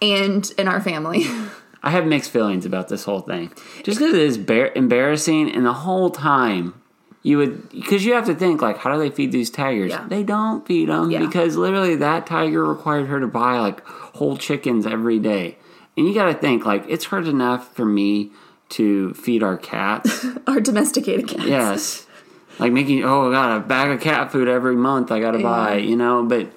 and 0.01 0.51
in 0.57 0.67
our 0.67 0.79
family. 0.81 1.25
I 1.83 1.91
have 1.91 2.05
mixed 2.05 2.31
feelings 2.31 2.65
about 2.65 2.89
this 2.89 3.05
whole 3.05 3.21
thing. 3.21 3.51
Just 3.83 3.99
because 3.99 4.13
it 4.13 4.19
is 4.21 4.37
bar- 4.37 4.71
embarrassing, 4.75 5.49
and 5.55 5.65
the 5.65 5.73
whole 5.73 6.09
time 6.09 6.73
you 7.23 7.37
would, 7.37 7.69
because 7.69 8.03
you 8.05 8.13
have 8.13 8.25
to 8.25 8.35
think 8.35 8.61
like, 8.61 8.77
how 8.77 8.93
do 8.93 8.99
they 8.99 9.09
feed 9.09 9.31
these 9.31 9.49
tigers? 9.49 9.91
Yeah. 9.91 10.05
They 10.07 10.23
don't 10.23 10.65
feed 10.67 10.89
them 10.89 11.09
Yeah. 11.11 11.19
because 11.25 11.55
literally 11.55 11.95
that 11.95 12.25
tiger 12.27 12.65
required 12.65 13.07
her 13.07 13.19
to 13.21 13.27
buy 13.27 13.59
like 13.59 13.85
whole 13.87 14.35
chickens 14.35 14.85
every 14.85 15.19
day, 15.19 15.57
and 15.95 16.05
you 16.07 16.13
got 16.13 16.25
to 16.25 16.33
think 16.33 16.65
like 16.65 16.83
it's 16.89 17.05
hard 17.05 17.27
enough 17.27 17.73
for 17.73 17.85
me 17.85 18.31
to 18.69 19.13
feed 19.13 19.43
our 19.43 19.57
cats. 19.57 20.25
our 20.47 20.59
domesticated 20.59 21.27
cats. 21.27 21.45
yes, 21.45 22.07
like 22.59 22.71
making 22.71 23.03
oh 23.03 23.29
I 23.29 23.33
got 23.33 23.57
a 23.57 23.59
bag 23.61 23.91
of 23.91 24.01
cat 24.01 24.31
food 24.31 24.47
every 24.47 24.75
month 24.75 25.11
I 25.11 25.19
got 25.19 25.31
to 25.31 25.39
buy, 25.39 25.77
you 25.77 25.95
know, 25.95 26.23
but 26.23 26.51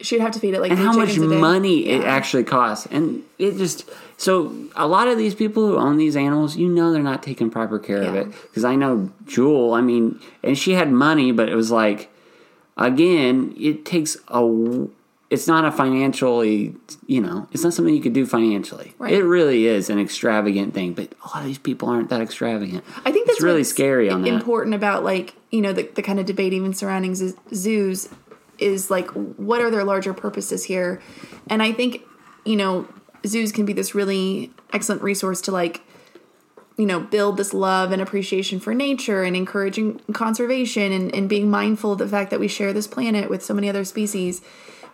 She'd 0.00 0.20
have 0.20 0.32
to 0.32 0.40
feed 0.40 0.54
it 0.54 0.60
like 0.60 0.72
and 0.72 0.80
how 0.80 0.92
much 0.92 1.10
chickens 1.10 1.30
a 1.30 1.34
day. 1.36 1.40
money 1.40 1.86
it 1.86 2.02
actually 2.04 2.42
costs 2.42 2.86
and 2.90 3.22
it 3.38 3.56
just 3.56 3.88
so 4.16 4.52
a 4.74 4.88
lot 4.88 5.06
of 5.06 5.16
these 5.16 5.32
people 5.32 5.64
who 5.64 5.76
own 5.76 5.96
these 5.96 6.16
animals 6.16 6.56
you 6.56 6.68
know 6.68 6.92
they're 6.92 7.04
not 7.04 7.22
taking 7.22 7.50
proper 7.50 7.78
care 7.78 8.02
of 8.02 8.16
it 8.16 8.26
because 8.48 8.64
i 8.64 8.74
know 8.74 9.12
jewel 9.26 9.74
i 9.74 9.80
mean 9.80 10.18
and 10.42 10.58
she 10.58 10.72
had 10.72 10.90
money 10.90 11.30
but 11.30 11.48
it 11.48 11.54
was 11.54 11.70
like 11.70 12.10
again 12.76 13.54
it 13.56 13.84
takes 13.84 14.16
a 14.26 14.40
it's 15.32 15.46
not 15.46 15.64
a 15.64 15.72
financially 15.72 16.76
you 17.06 17.20
know 17.20 17.48
it's 17.52 17.64
not 17.64 17.72
something 17.72 17.94
you 17.94 18.02
could 18.02 18.12
do 18.12 18.26
financially. 18.26 18.94
Right. 18.98 19.14
it 19.14 19.24
really 19.24 19.66
is 19.66 19.88
an 19.88 19.98
extravagant 19.98 20.74
thing 20.74 20.92
but 20.92 21.12
a 21.24 21.28
lot 21.28 21.38
of 21.38 21.44
these 21.46 21.58
people 21.58 21.88
aren't 21.88 22.10
that 22.10 22.20
extravagant. 22.20 22.84
I 23.04 23.10
think 23.10 23.26
that's 23.26 23.38
it's 23.38 23.44
really 23.44 23.64
scary 23.64 24.10
on 24.10 24.22
that. 24.22 24.28
important 24.28 24.74
about 24.74 25.04
like 25.04 25.34
you 25.50 25.62
know 25.62 25.72
the, 25.72 25.84
the 25.94 26.02
kind 26.02 26.20
of 26.20 26.26
debate 26.26 26.52
even 26.52 26.74
surrounding 26.74 27.14
z- 27.14 27.34
zoos 27.54 28.10
is 28.58 28.90
like 28.90 29.08
what 29.10 29.60
are 29.62 29.70
their 29.70 29.84
larger 29.84 30.12
purposes 30.12 30.64
here? 30.64 31.00
And 31.48 31.62
i 31.62 31.72
think 31.72 32.02
you 32.44 32.56
know 32.56 32.86
zoos 33.26 33.52
can 33.52 33.64
be 33.64 33.72
this 33.72 33.94
really 33.94 34.52
excellent 34.72 35.02
resource 35.02 35.40
to 35.42 35.50
like 35.50 35.80
you 36.76 36.86
know 36.86 37.00
build 37.00 37.38
this 37.38 37.54
love 37.54 37.90
and 37.90 38.02
appreciation 38.02 38.60
for 38.60 38.74
nature 38.74 39.22
and 39.22 39.34
encouraging 39.34 39.98
conservation 40.12 40.92
and, 40.92 41.14
and 41.14 41.28
being 41.28 41.50
mindful 41.50 41.92
of 41.92 41.98
the 41.98 42.08
fact 42.08 42.30
that 42.30 42.40
we 42.40 42.48
share 42.48 42.72
this 42.72 42.86
planet 42.86 43.30
with 43.30 43.42
so 43.42 43.54
many 43.54 43.68
other 43.68 43.84
species 43.84 44.42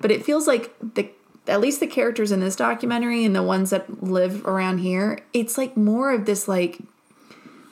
but 0.01 0.11
it 0.11 0.25
feels 0.25 0.47
like 0.47 0.75
the 0.95 1.09
at 1.47 1.61
least 1.61 1.81
the 1.81 1.87
characters 1.87 2.31
in 2.31 2.41
this 2.41 2.57
documentary 2.57 3.25
and 3.25 3.35
the 3.35 3.43
ones 3.43 3.71
that 3.71 4.03
live 4.03 4.47
around 4.47 4.79
here 4.79 5.21
it's 5.33 5.57
like 5.57 5.77
more 5.77 6.13
of 6.13 6.27
this 6.27 6.47
like 6.47 6.79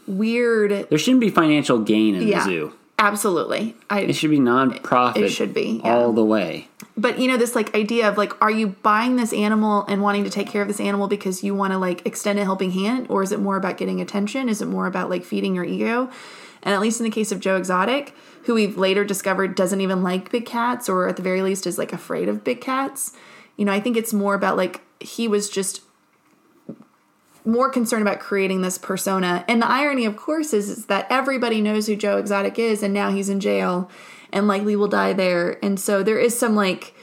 weird 0.07 0.89
there 0.89 0.99
shouldn't 0.99 1.21
be 1.21 1.31
financial 1.31 1.79
gain 1.79 2.15
in 2.15 2.27
yeah. 2.27 2.39
the 2.39 2.45
zoo 2.45 2.73
absolutely. 2.99 3.75
I 3.91 4.01
it 4.01 4.15
should 4.15 4.31
be 4.31 4.41
non-profit 4.41 5.23
It 5.23 5.29
should 5.31 5.55
be, 5.55 5.81
yeah. 5.85 5.95
all 5.95 6.13
the 6.13 6.25
way. 6.25 6.69
But 6.97 7.19
you 7.19 7.29
know 7.29 7.37
this 7.37 7.55
like 7.55 7.75
idea 7.75 8.09
of 8.09 8.17
like 8.17 8.41
are 8.43 8.51
you 8.51 8.69
buying 8.69 9.17
this 9.17 9.33
animal 9.33 9.85
and 9.87 10.03
wanting 10.03 10.25
to 10.25 10.31
take 10.31 10.49
care 10.49 10.63
of 10.63 10.69
this 10.69 10.81
animal 10.81 11.09
because 11.09 11.45
you 11.45 11.55
want 11.55 11.73
to 11.73 11.79
like 11.79 12.07
extend 12.07 12.39
a 12.39 12.45
helping 12.45 12.71
hand? 12.71 13.07
Or 13.09 13.23
is 13.23 13.33
it 13.33 13.41
more 13.41 13.57
about 13.57 13.77
getting 13.77 14.01
attention? 14.01 14.49
Is 14.49 14.63
it 14.63 14.67
more 14.67 14.87
about 14.87 15.11
like 15.11 15.25
feeding 15.25 15.55
your 15.55 15.65
ego? 15.65 16.11
And 16.63 16.75
at 16.75 16.81
least 16.81 16.99
in 17.01 17.05
the 17.05 17.11
case 17.11 17.31
of 17.31 17.39
joe 17.39 17.57
exotic 17.57 18.13
who 18.47 18.55
we've 18.55 18.79
later 18.79 19.05
discovered 19.05 19.55
doesn't 19.55 19.81
even 19.81 20.03
like 20.03 20.31
big 20.31 20.47
cats 20.47 20.89
or 20.89 21.09
at 21.09 21.17
the 21.17 21.23
very 21.23 21.43
least 21.43 21.67
is 21.67 21.79
like 21.79 21.93
afraid 21.93 22.29
of 22.29 22.45
big 22.45 22.61
cats 22.61 23.13
you 23.57 23.65
know 23.65 23.73
i 23.73 23.79
think 23.81 23.97
it's 23.97 24.13
more 24.13 24.35
about 24.35 24.57
like 24.57 24.81
he 24.99 25.29
was 25.29 25.49
just 25.51 25.83
more 27.47 27.71
concerned 27.71 28.03
about 28.03 28.21
creating 28.21 28.63
this 28.63 28.77
persona. 28.77 29.45
And 29.49 29.63
the 29.63 29.71
irony, 29.71 30.05
of 30.05 30.17
course, 30.17 30.53
is, 30.53 30.69
is 30.69 30.87
that 30.87 31.07
everybody 31.09 31.61
knows 31.61 31.87
who 31.87 31.97
Joe 31.97 32.19
Exotic 32.19 32.59
is, 32.59 32.83
and 32.83 32.93
now 32.93 33.11
he's 33.11 33.29
in 33.29 33.41
jail 33.41 33.91
and 34.33 34.49
likely 34.49 34.77
will 34.77 34.89
die 34.89 35.13
there. 35.13 35.65
And 35.65 35.79
so 35.79 36.03
there 36.03 36.19
is 36.19 36.39
some 36.39 36.57
like, 36.57 36.95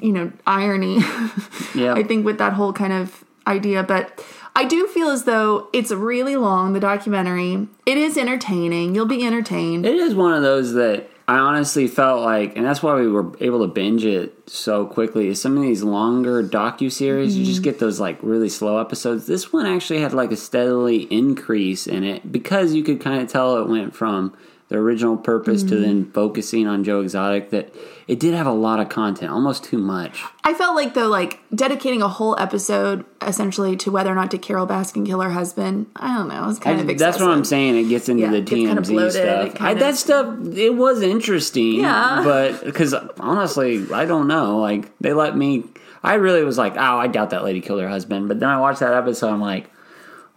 you 0.00 0.12
know, 0.12 0.32
irony, 0.46 0.98
yeah 1.74 1.94
I 1.94 2.02
think, 2.02 2.24
with 2.24 2.38
that 2.38 2.54
whole 2.54 2.72
kind 2.72 2.92
of 2.92 3.24
idea. 3.46 3.82
But 3.82 4.24
I 4.56 4.64
do 4.64 4.86
feel 4.86 5.08
as 5.08 5.24
though 5.24 5.68
it's 5.72 5.92
really 5.92 6.36
long, 6.36 6.72
the 6.72 6.80
documentary. 6.80 7.68
It 7.84 7.98
is 7.98 8.16
entertaining. 8.16 8.94
You'll 8.94 9.06
be 9.06 9.24
entertained. 9.24 9.84
It 9.84 9.96
is 9.96 10.14
one 10.14 10.32
of 10.32 10.42
those 10.42 10.72
that 10.72 11.10
I 11.28 11.38
honestly 11.38 11.88
felt 11.88 12.22
like, 12.22 12.56
and 12.56 12.64
that's 12.64 12.84
why 12.84 12.94
we 12.94 13.08
were 13.08 13.32
able 13.40 13.66
to 13.66 13.66
binge 13.66 14.04
it 14.04 14.48
so 14.48 14.86
quickly. 14.86 15.26
Is 15.26 15.42
some 15.42 15.56
of 15.56 15.62
these 15.64 15.82
longer 15.82 16.42
docu 16.42 16.90
series, 16.90 17.36
you 17.36 17.44
just 17.44 17.58
mm-hmm. 17.58 17.64
get 17.64 17.78
those 17.80 17.98
like 17.98 18.18
really 18.22 18.48
slow 18.48 18.78
episodes. 18.78 19.26
This 19.26 19.52
one 19.52 19.66
actually 19.66 20.00
had 20.00 20.12
like 20.12 20.30
a 20.30 20.36
steadily 20.36 21.02
increase 21.12 21.88
in 21.88 22.04
it 22.04 22.30
because 22.30 22.74
you 22.74 22.84
could 22.84 23.00
kind 23.00 23.20
of 23.20 23.28
tell 23.28 23.56
it 23.56 23.68
went 23.68 23.94
from 23.94 24.36
the 24.68 24.76
original 24.76 25.16
purpose 25.16 25.62
to 25.62 25.74
mm-hmm. 25.74 25.82
then 25.82 26.10
focusing 26.10 26.66
on 26.66 26.82
Joe 26.82 27.00
Exotic. 27.00 27.50
That 27.50 27.72
it 28.08 28.18
did 28.20 28.34
have 28.34 28.46
a 28.46 28.52
lot 28.52 28.80
of 28.80 28.88
content, 28.88 29.30
almost 29.30 29.64
too 29.64 29.78
much. 29.78 30.22
I 30.44 30.54
felt 30.54 30.74
like 30.74 30.94
though, 30.94 31.08
like 31.08 31.40
dedicating 31.54 32.02
a 32.02 32.08
whole 32.08 32.38
episode 32.38 33.04
essentially 33.22 33.76
to 33.78 33.90
whether 33.90 34.10
or 34.10 34.14
not 34.14 34.30
to 34.32 34.38
Carole 34.38 34.66
Baskin 34.66 35.06
kill 35.06 35.20
her 35.20 35.30
husband. 35.30 35.86
I 35.96 36.16
don't 36.16 36.28
know. 36.28 36.42
It 36.42 36.46
was 36.46 36.58
kind 36.58 36.80
I- 36.80 36.92
of 36.92 36.98
that's 36.98 37.20
what 37.20 37.30
I'm 37.30 37.44
saying. 37.44 37.76
It 37.76 37.88
gets 37.88 38.08
into 38.08 38.22
Yeah, 38.22 38.30
the 38.30 38.38
it 38.38 38.46
gets 38.46 38.60
kinda 38.60 38.82
TMZ 38.82 38.88
bloated, 38.88 39.12
stuff. 39.12 39.62
I, 39.62 39.74
that 39.74 39.90
of- 39.90 39.98
stuff, 39.98 40.38
it 40.56 40.74
was 40.74 41.02
interesting. 41.02 41.80
Yeah. 41.80 42.22
But 42.24 42.64
because 42.64 42.94
honestly, 43.20 43.86
I 43.92 44.04
don't 44.04 44.26
know. 44.26 44.58
Like 44.58 44.96
they 44.98 45.12
let 45.12 45.36
me. 45.36 45.64
I 46.02 46.14
really 46.14 46.44
was 46.44 46.56
like, 46.58 46.76
oh, 46.76 46.98
I 46.98 47.08
doubt 47.08 47.30
that 47.30 47.42
lady 47.42 47.60
killed 47.60 47.80
her 47.80 47.88
husband. 47.88 48.28
But 48.28 48.38
then 48.38 48.48
I 48.48 48.60
watched 48.60 48.80
that 48.80 48.94
episode. 48.94 49.32
I'm 49.32 49.40
like, 49.40 49.70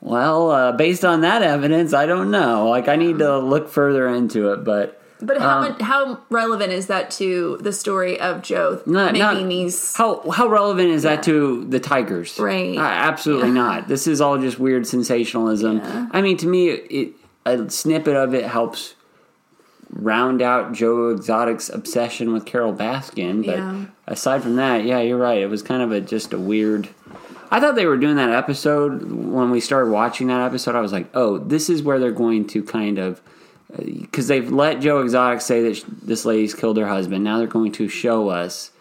well, 0.01 0.51
uh, 0.51 0.71
based 0.71 1.03
on 1.05 1.21
that 1.21 1.41
evidence, 1.41 1.93
I 1.93 2.05
don't 2.05 2.31
know. 2.31 2.67
Like 2.69 2.87
I 2.87 2.95
need 2.95 3.19
to 3.19 3.37
look 3.39 3.69
further 3.69 4.07
into 4.07 4.51
it. 4.53 4.63
But 4.63 4.95
But 5.21 5.37
how 5.39 5.59
Um, 5.63 5.75
how 5.81 6.19
relevant 6.29 6.71
is 6.71 6.87
that 6.87 7.11
to 7.11 7.57
the 7.61 7.73
story 7.73 8.17
of 8.19 8.41
Joe 8.41 8.81
Not- 8.85 9.11
making 9.13 9.19
not- 9.19 9.49
these? 9.49 9.95
How 9.97 10.21
how 10.31 10.47
relevant 10.47 10.89
is 10.89 11.03
that 11.03 11.23
to 11.23 11.65
the 11.69 11.79
Tigers? 11.79 12.39
Right. 12.39 12.77
Uh, 12.77 12.81
absolutely 12.81 13.51
not. 13.51 13.87
This 13.89 14.07
is 14.07 14.21
all 14.21 14.37
just 14.37 14.59
weird 14.59 14.87
sensationalism. 14.87 15.77
Yeah. 15.79 16.07
I 16.11 16.21
mean, 16.21 16.37
to 16.37 16.47
me, 16.47 16.69
it 16.69 17.13
a 17.45 17.69
snippet 17.69 18.15
of 18.15 18.33
it 18.33 18.45
helps 18.45 18.93
round 19.91 20.41
out 20.41 20.71
Joe 20.71 21.09
Exotic's 21.09 21.67
obsession 21.69 22.31
with 22.31 22.45
Carole 22.45 22.73
Baskin. 22.73 23.45
But 23.45 23.57
Yeah. 23.57 23.75
aside 24.07 24.43
from 24.43 24.55
that, 24.57 24.83
yeah, 24.85 24.99
you're 24.99 25.17
right. 25.17 25.39
It 25.41 25.49
was 25.49 25.61
kind 25.63 25.81
of 25.81 25.91
a 25.91 25.99
just 25.99 26.31
a 26.31 26.37
weird. 26.37 26.87
I 27.51 27.59
thought 27.59 27.75
they 27.75 27.85
were 27.85 27.97
doing 27.97 28.17
that 28.17 28.29
episode 28.29 29.11
when 29.11 29.49
we 29.49 29.59
started 29.59 29.91
watching 29.91 30.27
that 30.27 30.41
episode. 30.41 30.75
I 30.75 30.81
was 30.81 30.91
like, 30.91 31.07
oh, 31.13 31.37
this 31.37 31.69
is 31.69 31.81
where 31.81 31.99
they're 31.99 32.11
going 32.11 32.47
to 32.47 32.63
kind 32.63 32.99
of 32.99 33.21
uh, 33.73 33.83
because 33.83 34.27
they've 34.27 34.51
let 34.51 34.81
Joe 34.81 35.01
Exotic 35.01 35.41
say 35.41 35.61
that 35.63 35.77
sh- 35.77 35.83
this 36.01 36.25
lady's 36.25 36.53
killed 36.53 36.77
her 36.77 36.87
husband. 36.87 37.23
Now 37.23 37.37
they're 37.37 37.47
going 37.47 37.71
to 37.73 37.87
show 37.87 38.29
us 38.29 38.71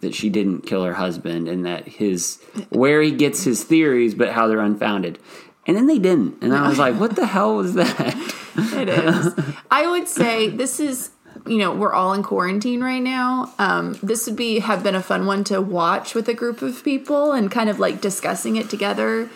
that 0.00 0.14
she 0.14 0.28
didn't 0.28 0.66
kill 0.66 0.84
her 0.84 0.94
husband 0.94 1.48
and 1.48 1.64
that 1.64 1.86
his 1.86 2.42
where 2.70 3.00
he 3.00 3.10
gets 3.10 3.44
his 3.44 3.64
theories, 3.64 4.14
but 4.14 4.32
how 4.32 4.46
they're 4.46 4.60
unfounded. 4.60 5.18
And 5.66 5.76
then 5.76 5.86
they 5.86 5.98
didn't, 5.98 6.42
and 6.42 6.54
I 6.54 6.68
was 6.68 6.78
like, 6.78 6.94
"What 6.96 7.16
the 7.16 7.26
hell 7.26 7.56
was 7.56 7.74
that?" 7.74 8.34
It 8.56 8.88
is. 8.88 9.34
I 9.68 9.88
would 9.88 10.06
say 10.06 10.48
this 10.48 10.78
is 10.78 11.10
you 11.46 11.58
know 11.58 11.74
we're 11.74 11.92
all 11.92 12.12
in 12.12 12.22
quarantine 12.22 12.82
right 12.82 13.02
now. 13.02 13.52
Um, 13.58 13.98
this 14.02 14.26
would 14.26 14.36
be 14.36 14.60
have 14.60 14.82
been 14.82 14.94
a 14.94 15.02
fun 15.02 15.26
one 15.26 15.44
to 15.44 15.60
watch 15.60 16.14
with 16.14 16.28
a 16.28 16.34
group 16.34 16.62
of 16.62 16.82
people 16.82 17.32
and 17.32 17.50
kind 17.50 17.68
of 17.68 17.78
like 17.78 18.00
discussing 18.00 18.56
it 18.56 18.70
together. 18.70 19.28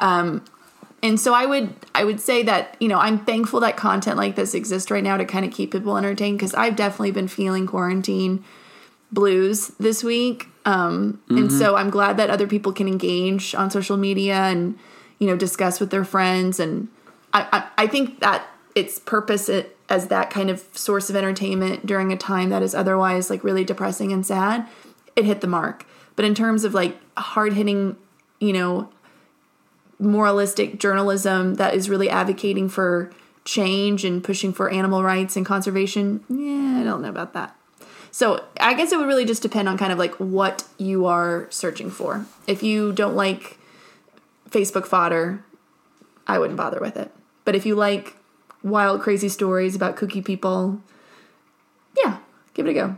Um, 0.00 0.44
and 1.02 1.20
so 1.20 1.34
I 1.34 1.46
would 1.46 1.74
I 1.94 2.04
would 2.04 2.20
say 2.20 2.42
that 2.44 2.76
you 2.80 2.88
know 2.88 2.98
I'm 2.98 3.24
thankful 3.24 3.60
that 3.60 3.76
content 3.76 4.16
like 4.16 4.36
this 4.36 4.54
exists 4.54 4.90
right 4.90 5.04
now 5.04 5.16
to 5.16 5.24
kind 5.24 5.44
of 5.44 5.52
keep 5.52 5.72
people 5.72 5.96
entertained 5.96 6.38
because 6.38 6.54
I've 6.54 6.76
definitely 6.76 7.12
been 7.12 7.28
feeling 7.28 7.66
quarantine 7.66 8.44
blues 9.12 9.68
this 9.78 10.02
week. 10.02 10.48
Um, 10.64 11.20
And 11.28 11.52
so 11.52 11.76
I'm 11.76 11.90
glad 11.90 12.16
that 12.16 12.28
other 12.28 12.48
people 12.48 12.72
can 12.72 12.88
engage 12.88 13.54
on 13.54 13.70
social 13.70 13.96
media 13.96 14.34
and 14.34 14.78
you 15.18 15.26
know 15.26 15.36
discuss 15.36 15.80
with 15.80 15.90
their 15.90 16.04
friends. 16.04 16.58
And 16.58 16.88
I 17.32 17.46
I, 17.52 17.84
I 17.84 17.86
think 17.86 18.20
that 18.20 18.46
its 18.74 18.98
purpose 18.98 19.48
it, 19.48 19.75
as 19.88 20.08
that 20.08 20.30
kind 20.30 20.50
of 20.50 20.64
source 20.72 21.08
of 21.10 21.16
entertainment 21.16 21.86
during 21.86 22.12
a 22.12 22.16
time 22.16 22.50
that 22.50 22.62
is 22.62 22.74
otherwise 22.74 23.30
like 23.30 23.44
really 23.44 23.64
depressing 23.64 24.12
and 24.12 24.26
sad, 24.26 24.66
it 25.14 25.24
hit 25.24 25.40
the 25.40 25.46
mark. 25.46 25.86
But 26.16 26.24
in 26.24 26.34
terms 26.34 26.64
of 26.64 26.74
like 26.74 26.96
hard 27.16 27.52
hitting, 27.52 27.96
you 28.40 28.52
know, 28.52 28.90
moralistic 29.98 30.78
journalism 30.78 31.54
that 31.54 31.74
is 31.74 31.88
really 31.88 32.10
advocating 32.10 32.68
for 32.68 33.10
change 33.44 34.04
and 34.04 34.22
pushing 34.22 34.52
for 34.52 34.68
animal 34.68 35.02
rights 35.02 35.36
and 35.36 35.46
conservation, 35.46 36.24
yeah, 36.28 36.80
I 36.80 36.84
don't 36.84 37.00
know 37.02 37.08
about 37.08 37.32
that. 37.34 37.56
So 38.10 38.44
I 38.58 38.74
guess 38.74 38.92
it 38.92 38.98
would 38.98 39.06
really 39.06 39.26
just 39.26 39.42
depend 39.42 39.68
on 39.68 39.76
kind 39.78 39.92
of 39.92 39.98
like 39.98 40.14
what 40.14 40.64
you 40.78 41.06
are 41.06 41.46
searching 41.50 41.90
for. 41.90 42.26
If 42.46 42.62
you 42.62 42.92
don't 42.92 43.14
like 43.14 43.58
Facebook 44.50 44.86
fodder, 44.86 45.44
I 46.26 46.38
wouldn't 46.38 46.56
bother 46.56 46.80
with 46.80 46.96
it. 46.96 47.12
But 47.44 47.54
if 47.54 47.66
you 47.66 47.74
like 47.74 48.15
wild, 48.66 49.00
crazy 49.00 49.28
stories 49.28 49.76
about 49.76 49.96
kooky 49.96 50.24
people, 50.24 50.80
yeah, 52.02 52.18
give 52.54 52.66
it 52.66 52.70
a 52.70 52.74
go. 52.74 52.96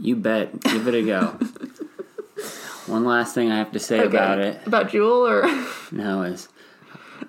You 0.00 0.16
bet. 0.16 0.60
Give 0.60 0.86
it 0.88 0.94
a 0.94 1.02
go. 1.02 1.26
One 2.86 3.04
last 3.04 3.34
thing 3.34 3.52
I 3.52 3.58
have 3.58 3.72
to 3.72 3.78
say 3.78 4.04
about 4.04 4.38
it. 4.38 4.66
About 4.66 4.90
Jewel 4.90 5.26
or 5.28 5.42
No, 5.92 6.22
is 6.22 6.48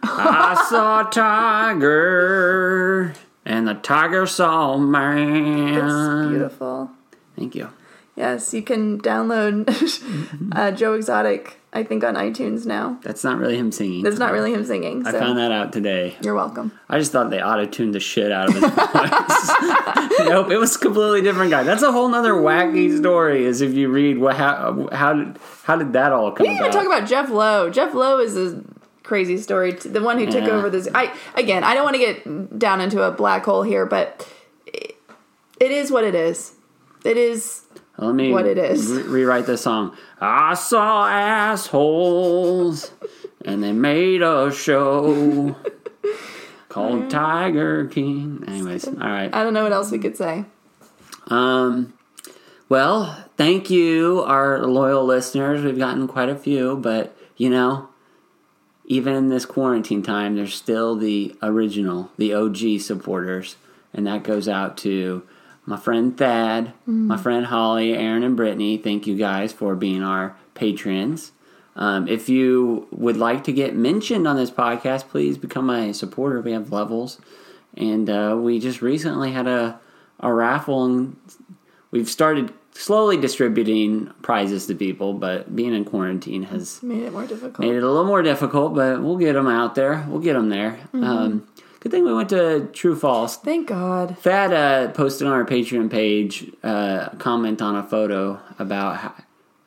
I 0.03 0.65
saw 0.69 1.07
a 1.07 1.11
tiger, 1.11 3.13
and 3.45 3.67
the 3.67 3.75
tiger 3.75 4.25
saw 4.25 4.77
man. 4.77 5.75
it's 5.75 6.29
beautiful. 6.29 6.89
Thank 7.35 7.55
you. 7.55 7.69
Yes, 8.21 8.53
you 8.53 8.62
can 8.62 9.01
download 9.01 9.65
uh, 10.55 10.69
Joe 10.73 10.93
Exotic, 10.93 11.57
I 11.73 11.81
think, 11.81 12.03
on 12.03 12.13
iTunes 12.13 12.67
now. 12.67 12.99
That's 13.01 13.23
not 13.23 13.39
really 13.39 13.57
him 13.57 13.71
singing. 13.71 14.03
That's 14.03 14.19
not 14.19 14.31
really 14.31 14.53
him 14.53 14.63
singing, 14.63 15.07
I 15.07 15.12
so 15.12 15.19
found 15.19 15.39
that 15.39 15.51
out 15.51 15.73
today. 15.73 16.15
you're 16.21 16.36
welcome. 16.36 16.71
I 16.88 16.99
just 16.99 17.12
thought 17.12 17.31
they 17.31 17.41
auto 17.41 17.65
tuned 17.65 17.95
the 17.95 17.99
shit 17.99 18.31
out 18.31 18.49
of 18.49 18.53
his 18.53 18.62
voice. 18.69 20.19
nope, 20.29 20.51
it 20.51 20.57
was 20.60 20.75
a 20.75 20.79
completely 20.79 21.23
different 21.23 21.49
guy. 21.49 21.63
That's 21.63 21.81
a 21.81 21.91
whole 21.91 22.10
nother 22.10 22.34
wacky 22.34 22.95
story. 22.95 23.43
Is 23.45 23.62
if 23.62 23.73
you 23.73 23.89
read 23.89 24.19
what 24.19 24.36
how 24.38 24.88
how 24.91 25.13
did 25.13 25.39
how 25.63 25.75
did 25.77 25.93
that 25.93 26.12
all 26.12 26.31
come 26.31 26.45
We 26.45 26.49
didn't 26.53 26.67
even 26.67 26.71
talk 26.71 26.86
about 26.86 27.10
Jeff 27.10 27.31
Lowe. 27.31 27.71
Jeff 27.71 27.95
Lowe 27.95 28.19
is 28.19 28.38
a 28.38 28.63
crazy 29.01 29.38
story. 29.38 29.71
The 29.71 30.01
one 30.03 30.19
who 30.19 30.27
took 30.27 30.43
Yeah. 30.45 30.51
over 30.51 30.69
this. 30.69 30.88
I 30.93 31.12
again, 31.34 31.63
I 31.63 31.73
don't 31.73 31.86
want 31.86 31.95
to 31.95 31.99
get 32.05 32.60
down 32.60 32.81
into 32.81 33.01
a 33.01 33.10
black 33.10 33.45
hole 33.45 33.63
here, 33.63 33.88
but 33.88 34.31
it, 34.67 34.95
it 35.60 35.71
is 35.71 35.89
what 35.89 36.03
it 36.03 36.13
is. 36.13 36.53
It 37.03 37.17
is. 37.17 37.63
Let 37.97 38.15
me 38.15 38.32
what 38.32 38.45
it 38.45 38.58
is. 38.58 38.88
re- 38.88 39.04
rewrite 39.04 39.45
the 39.45 39.58
song. 39.58 39.95
I 40.19 40.54
saw 40.56 41.08
assholes, 41.08 42.91
and 43.45 43.63
they 43.63 43.73
made 43.73 44.21
a 44.21 44.51
show 44.51 45.56
called 46.69 47.10
Tiger 47.10 47.88
King. 47.88 48.43
Anyways, 48.47 48.88
all 48.88 48.93
right. 48.95 49.34
I 49.34 49.43
don't 49.43 49.54
know 49.54 49.63
what 49.63 49.73
else 49.73 49.91
we 49.91 49.99
could 49.99 50.17
say. 50.17 50.45
Um, 51.27 51.93
well, 52.69 53.25
thank 53.38 53.69
you, 53.69 54.21
our 54.21 54.65
loyal 54.65 55.06
listeners. 55.06 55.63
We've 55.63 55.77
gotten 55.77 56.08
quite 56.08 56.30
a 56.30 56.36
few, 56.36 56.77
but 56.77 57.15
you 57.38 57.49
know, 57.49 57.89
even 58.86 59.13
in 59.13 59.30
this 59.30 59.45
quarantine 59.45 60.01
time, 60.01 60.36
there's 60.36 60.54
still 60.56 60.95
the 60.95 61.36
original, 61.43 62.10
the 62.17 62.34
OG 62.34 62.80
supporters, 62.80 63.58
and 63.93 64.08
that 64.08 64.23
goes 64.23 64.47
out 64.47 64.77
to 64.77 65.23
my 65.71 65.77
friend 65.77 66.17
Thad, 66.17 66.73
my 66.86 67.15
friend 67.15 67.45
Holly, 67.45 67.93
Aaron, 67.93 68.23
and 68.23 68.36
Brittany. 68.36 68.77
Thank 68.77 69.07
you 69.07 69.15
guys 69.15 69.53
for 69.53 69.73
being 69.73 70.03
our 70.03 70.36
patrons. 70.53 71.31
Um, 71.77 72.10
if 72.10 72.27
you 72.27 72.88
would 72.91 73.15
like 73.15 73.45
to 73.45 73.53
get 73.53 73.73
mentioned 73.73 74.27
on 74.27 74.36
this 74.36 74.51
podcast, 74.51 75.07
please 75.07 75.38
become 75.38 75.69
a 75.69 75.93
supporter. 75.93 76.41
We 76.41 76.51
have 76.51 76.73
levels, 76.73 77.19
and 77.77 78.10
uh, 78.10 78.38
we 78.38 78.60
just 78.60 78.81
recently 78.81 79.31
had 79.31 79.47
a 79.47 79.79
a 80.19 80.31
raffle, 80.34 80.84
and 80.84 81.15
we've 81.91 82.10
started 82.10 82.53
slowly 82.73 83.15
distributing 83.17 84.12
prizes 84.21 84.67
to 84.67 84.75
people. 84.75 85.13
But 85.13 85.55
being 85.55 85.73
in 85.73 85.86
quarantine 85.86 86.43
has 86.43 86.84
Made 86.84 87.03
it 87.03 87.13
more 87.13 87.25
difficult. 87.25 87.60
made 87.60 87.75
it 87.75 87.84
a 87.84 87.88
little 87.88 88.03
more 88.03 88.21
difficult, 88.21 88.75
but 88.75 89.01
we'll 89.01 89.17
get 89.17 89.34
them 89.34 89.47
out 89.47 89.75
there. 89.75 90.05
We'll 90.10 90.19
get 90.19 90.34
them 90.34 90.49
there. 90.49 90.77
Um, 90.93 91.47
good 91.81 91.91
thing 91.91 92.05
we 92.05 92.13
went 92.13 92.29
to 92.29 92.69
True 92.71 92.95
False. 92.95 93.35
Thank 93.35 93.67
God. 93.67 94.17
Thad 94.19 94.53
uh, 94.53 94.91
posted 94.93 95.27
on 95.27 95.33
our 95.33 95.45
Patreon 95.45 95.91
page 95.91 96.49
uh, 96.63 97.09
a 97.11 97.15
comment 97.17 97.61
on 97.61 97.75
a 97.75 97.83
photo 97.83 98.39
about 98.57 98.97
how, 98.97 99.13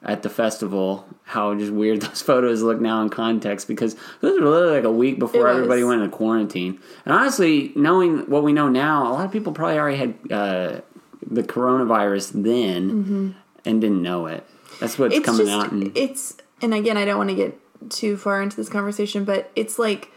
at 0.03 0.23
the 0.23 0.31
festival 0.31 1.07
how 1.25 1.55
just 1.55 1.73
weird 1.73 2.01
those 2.03 2.23
photos 2.23 2.63
look 2.63 2.81
now 2.81 3.03
in 3.03 3.11
context 3.11 3.69
because 3.69 3.95
those 4.21 4.41
were 4.41 4.49
literally 4.49 4.77
like 4.77 4.85
a 4.85 4.93
week 4.93 5.19
before 5.19 5.49
everybody 5.49 5.85
went 5.85 6.03
into 6.03 6.17
quarantine. 6.17 6.81
And 7.05 7.15
honestly, 7.15 7.73
knowing 7.77 8.31
what 8.31 8.43
we 8.43 8.53
know 8.53 8.69
now, 8.69 9.11
a 9.11 9.13
lot 9.13 9.27
of 9.27 9.33
people 9.33 9.53
probably 9.53 9.79
already 9.79 9.97
had 9.99 10.15
uh, 10.31 10.81
the 11.27 11.43
coronavirus 11.43 12.43
then 12.43 13.35
and 13.65 13.81
didn't 13.81 14.03
know 14.03 14.27
it. 14.27 14.47
That's 14.81 14.99
what's 14.99 15.15
it's 15.15 15.25
coming 15.25 15.47
just 15.47 15.53
out. 15.53 15.73
And, 15.73 15.97
it's 15.97 16.37
and 16.65 16.75
again 16.75 16.97
i 16.97 17.05
don't 17.05 17.19
want 17.19 17.31
to 17.31 17.37
get 17.37 17.59
too 17.91 18.17
far 18.17 18.43
into 18.43 18.57
this 18.57 18.69
conversation 18.69 19.25
but 19.25 19.51
it's 19.55 19.79
like 19.79 20.11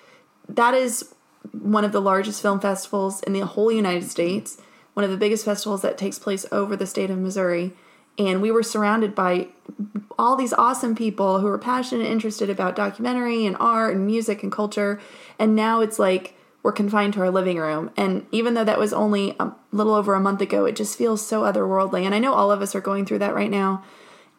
that 0.48 0.74
is 0.74 1.14
one 1.52 1.84
of 1.84 1.92
the 1.92 2.02
largest 2.02 2.42
film 2.42 2.60
festivals 2.60 3.22
in 3.24 3.34
the 3.34 3.46
whole 3.46 3.72
united 3.72 4.10
states 4.10 4.62
one 4.94 5.04
of 5.04 5.12
the 5.12 5.18
biggest 5.18 5.46
festivals 5.46 5.82
that 5.82 5.98
takes 5.98 6.20
place 6.20 6.46
over 6.52 6.76
the 6.76 6.88
state 6.88 7.10
of 7.10 7.18
missouri 7.18 7.74
and 8.18 8.42
we 8.42 8.50
were 8.50 8.64
surrounded 8.64 9.14
by 9.14 9.48
all 10.18 10.36
these 10.36 10.54
awesome 10.54 10.96
people 10.96 11.40
who 11.40 11.46
were 11.46 11.60
passionate 11.60 12.06
and 12.06 12.12
interested 12.12 12.50
about 12.50 12.76
documentary 12.76 13.46
and 13.46 13.56
art 13.60 13.96
and 13.96 14.06
music 14.06 14.44
and 14.44 14.52
culture 14.52 15.00
and 15.38 15.56
now 15.56 15.82
it's 15.82 16.00
like 16.00 16.34
we're 16.68 16.74
confined 16.74 17.14
to 17.14 17.22
our 17.22 17.32
living 17.32 17.56
room. 17.56 17.90
And 17.96 18.26
even 18.30 18.54
though 18.54 18.66
that 18.66 18.78
was 18.78 18.92
only 18.92 19.34
a 19.40 19.54
little 19.72 19.94
over 19.94 20.16
a 20.16 20.20
month 20.20 20.42
ago, 20.42 20.66
it 20.66 20.76
just 20.76 20.98
feels 20.98 21.26
so 21.26 21.44
otherworldly. 21.44 22.04
And 22.04 22.14
I 22.14 22.20
know 22.20 22.34
all 22.34 22.52
of 22.52 22.62
us 22.62 22.76
are 22.76 22.82
going 22.82 23.06
through 23.06 23.20
that 23.20 23.34
right 23.34 23.50
now. 23.50 23.86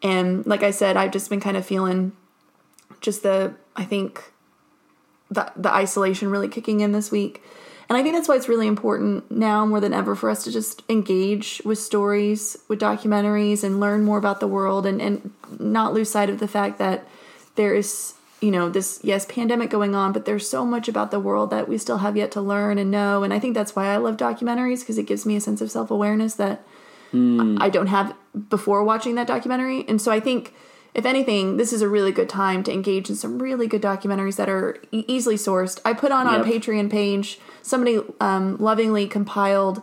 And 0.03 0.45
like 0.45 0.61
I 0.61 0.69
said, 0.69 0.95
I've 0.95 1.09
just 1.09 1.31
been 1.31 1.39
kind 1.39 1.57
of 1.57 1.65
feeling 1.65 2.11
just 3.01 3.23
the, 3.23 3.55
I 3.75 3.83
think, 3.83 4.31
the, 5.29 5.51
the 5.55 5.73
isolation 5.73 6.29
really 6.29 6.47
kicking 6.47 6.81
in 6.81 6.91
this 6.91 7.11
week. 7.11 7.43
And 7.87 7.97
I 7.97 8.03
think 8.03 8.13
that's 8.13 8.27
why 8.27 8.35
it's 8.35 8.47
really 8.47 8.67
important 8.67 9.31
now 9.31 9.65
more 9.65 9.79
than 9.79 9.93
ever 9.93 10.15
for 10.15 10.29
us 10.29 10.43
to 10.43 10.51
just 10.51 10.83
engage 10.89 11.59
with 11.65 11.79
stories, 11.79 12.55
with 12.67 12.79
documentaries, 12.79 13.63
and 13.63 13.79
learn 13.79 14.03
more 14.03 14.19
about 14.19 14.39
the 14.39 14.47
world 14.47 14.85
and, 14.85 15.01
and 15.01 15.31
not 15.57 15.93
lose 15.93 16.11
sight 16.11 16.29
of 16.29 16.39
the 16.39 16.47
fact 16.47 16.77
that 16.77 17.07
there 17.55 17.73
is, 17.73 18.13
you 18.41 18.51
know, 18.51 18.69
this, 18.69 18.99
yes, 19.03 19.25
pandemic 19.25 19.71
going 19.71 19.95
on, 19.95 20.13
but 20.13 20.25
there's 20.25 20.47
so 20.47 20.65
much 20.65 20.87
about 20.87 21.09
the 21.09 21.19
world 21.19 21.49
that 21.49 21.67
we 21.67 21.79
still 21.79 21.97
have 21.97 22.15
yet 22.15 22.31
to 22.33 22.41
learn 22.41 22.77
and 22.77 22.91
know. 22.91 23.23
And 23.23 23.33
I 23.33 23.39
think 23.39 23.55
that's 23.55 23.75
why 23.75 23.87
I 23.87 23.97
love 23.97 24.17
documentaries 24.17 24.81
because 24.81 24.99
it 24.99 25.07
gives 25.07 25.25
me 25.25 25.35
a 25.35 25.41
sense 25.41 25.59
of 25.59 25.71
self 25.71 25.89
awareness 25.89 26.35
that 26.35 26.63
hmm. 27.09 27.57
I 27.59 27.69
don't 27.69 27.87
have 27.87 28.15
before 28.49 28.83
watching 28.83 29.15
that 29.15 29.25
documentary. 29.25 29.83
And 29.87 29.99
so 29.99 30.11
I 30.11 30.19
think 30.19 30.53
if 30.93 31.05
anything, 31.05 31.57
this 31.57 31.71
is 31.73 31.81
a 31.81 31.87
really 31.89 32.11
good 32.11 32.29
time 32.29 32.63
to 32.63 32.71
engage 32.73 33.09
in 33.09 33.15
some 33.15 33.39
really 33.39 33.67
good 33.67 33.81
documentaries 33.81 34.35
that 34.37 34.49
are 34.49 34.77
e- 34.91 35.05
easily 35.07 35.35
sourced. 35.35 35.79
I 35.85 35.93
put 35.93 36.11
on 36.11 36.27
our 36.27 36.45
Yep. 36.45 36.45
Patreon 36.63 36.89
page, 36.89 37.39
somebody 37.61 37.99
um, 38.19 38.57
lovingly 38.57 39.07
compiled 39.07 39.81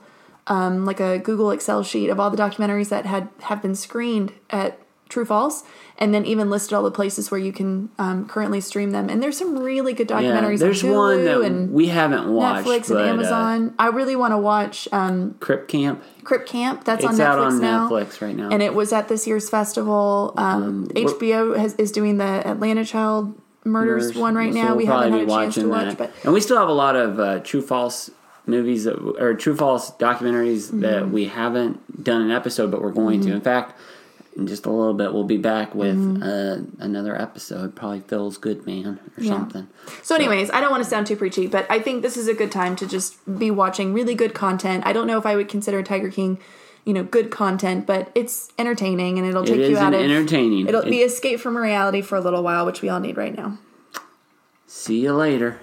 um, 0.48 0.84
like 0.84 1.00
a 1.00 1.18
Google 1.18 1.50
Excel 1.50 1.82
sheet 1.82 2.08
of 2.08 2.20
all 2.20 2.30
the 2.30 2.36
documentaries 2.36 2.88
that 2.90 3.04
had 3.06 3.28
have 3.42 3.60
been 3.62 3.74
screened 3.74 4.32
at 4.50 4.78
True 5.08 5.24
False, 5.24 5.62
and 5.98 6.12
then 6.12 6.26
even 6.26 6.50
listed 6.50 6.72
all 6.74 6.82
the 6.82 6.90
places 6.90 7.30
where 7.30 7.38
you 7.38 7.52
can 7.52 7.90
um, 7.98 8.26
currently 8.26 8.60
stream 8.60 8.90
them. 8.90 9.08
And 9.08 9.22
there's 9.22 9.38
some 9.38 9.56
really 9.58 9.92
good 9.92 10.10
Yeah, 10.10 10.20
documentaries. 10.20 10.58
there's 10.58 10.82
on 10.82 10.90
Hulu 10.90 10.96
one 10.96 11.24
that 11.24 11.40
and 11.42 11.72
we 11.72 11.86
haven't 11.88 12.28
watched. 12.28 12.66
Netflix 12.66 12.88
but, 12.88 12.96
and 12.98 13.06
uh, 13.06 13.12
Amazon. 13.12 13.74
I 13.78 13.86
really 13.88 14.16
want 14.16 14.32
to 14.32 14.38
watch 14.38 14.88
um, 14.92 15.34
Crip 15.38 15.68
Camp. 15.68 16.02
crip 16.24 16.44
Camp. 16.46 16.84
That's 16.84 17.04
on 17.04 17.14
Netflix 17.14 17.20
out 17.20 17.38
on 17.38 17.60
now 17.60 17.88
Netflix 17.88 18.20
right 18.20 18.34
now. 18.36 18.48
and 18.50 18.62
it 18.62 18.74
was 18.74 18.92
at 18.92 19.08
this 19.08 19.26
year's 19.28 19.48
festival. 19.48 20.34
Um, 20.36 20.88
we're- 20.94 21.06
HBO 21.06 21.56
has, 21.56 21.74
is 21.76 21.92
doing 21.92 22.18
the 22.18 22.24
Atlanta 22.46 22.84
Child 22.84 23.40
Murders 23.64 24.04
Murders. 24.06 24.16
one 24.16 24.34
right 24.34 24.52
So 24.52 24.58
now. 24.60 24.68
we'll 24.70 24.76
we 24.76 24.84
haven't 24.86 25.12
had 25.12 25.22
a 25.22 25.26
chance 25.26 25.54
to 25.54 25.68
watch, 25.68 25.88
that. 25.88 25.98
but 25.98 26.12
and 26.24 26.32
we 26.32 26.40
still 26.40 26.58
have 26.58 26.68
a 26.68 26.72
lot 26.72 26.96
of 26.96 27.20
uh, 27.20 27.38
true 27.40 27.62
false 27.62 28.10
movies 28.44 28.84
that, 28.84 28.94
or 29.20 29.34
true 29.34 29.54
false 29.56 29.90
documentaries 29.92 30.66
Mm-hmm. 30.66 30.80
that 30.80 31.10
we 31.10 31.26
haven't 31.26 32.02
done 32.04 32.22
an 32.22 32.30
episode, 32.32 32.70
but 32.70 32.80
we're 32.82 32.92
going 32.92 33.20
to. 33.22 33.32
In 33.32 33.40
fact, 33.40 33.76
in 34.36 34.46
just 34.46 34.66
a 34.66 34.70
little 34.70 34.92
bit, 34.94 35.12
we'll 35.14 35.24
be 35.24 35.38
back 35.38 35.74
with 35.74 35.96
uh, 36.22 36.58
another 36.78 37.20
episode. 37.20 37.74
Probably 37.74 38.00
Feels 38.00 38.36
Good 38.38 38.66
Man 38.66 38.86
or 38.86 38.92
Mm-hmm. 38.92 39.22
Yeah. 39.24 39.30
something. 39.32 39.66
so. 40.02 40.14
Anyways, 40.14 40.50
I 40.50 40.60
don't 40.60 40.70
want 40.70 40.84
to 40.84 40.88
sound 40.90 41.06
too 41.06 41.16
preachy, 41.16 41.46
but 41.46 41.66
I 41.70 41.78
think 41.80 42.02
this 42.02 42.16
is 42.18 42.28
a 42.28 42.34
good 42.34 42.52
time 42.52 42.76
to 42.76 42.86
just 42.86 43.16
be 43.38 43.50
watching 43.50 43.94
really 43.94 44.14
good 44.14 44.34
content. 44.34 44.84
I 44.86 44.92
don't 44.92 45.06
know 45.06 45.16
if 45.18 45.24
I 45.26 45.36
would 45.36 45.48
consider 45.48 45.82
Tiger 45.82 46.10
King, 46.10 46.38
you 46.84 46.92
know, 46.92 47.02
good 47.02 47.30
content, 47.30 47.86
but 47.86 48.10
it's 48.14 48.50
entertaining 48.58 49.18
and 49.18 49.26
it'll 49.26 49.44
take 49.44 49.58
It 49.60 49.70
you 49.70 49.78
out 49.78 49.94
of. 49.94 50.00
entertaining. 50.00 50.68
It'll 50.68 50.82
It- 50.82 50.90
be 50.90 50.98
escape 51.02 51.40
from 51.40 51.56
reality 51.56 52.02
for 52.02 52.16
a 52.16 52.20
little 52.20 52.42
while, 52.42 52.66
which 52.66 52.82
we 52.82 52.88
all 52.90 53.00
need 53.00 53.16
right 53.16 53.34
now. 53.34 53.56
See 54.66 55.00
you 55.00 55.14
later. 55.14 55.58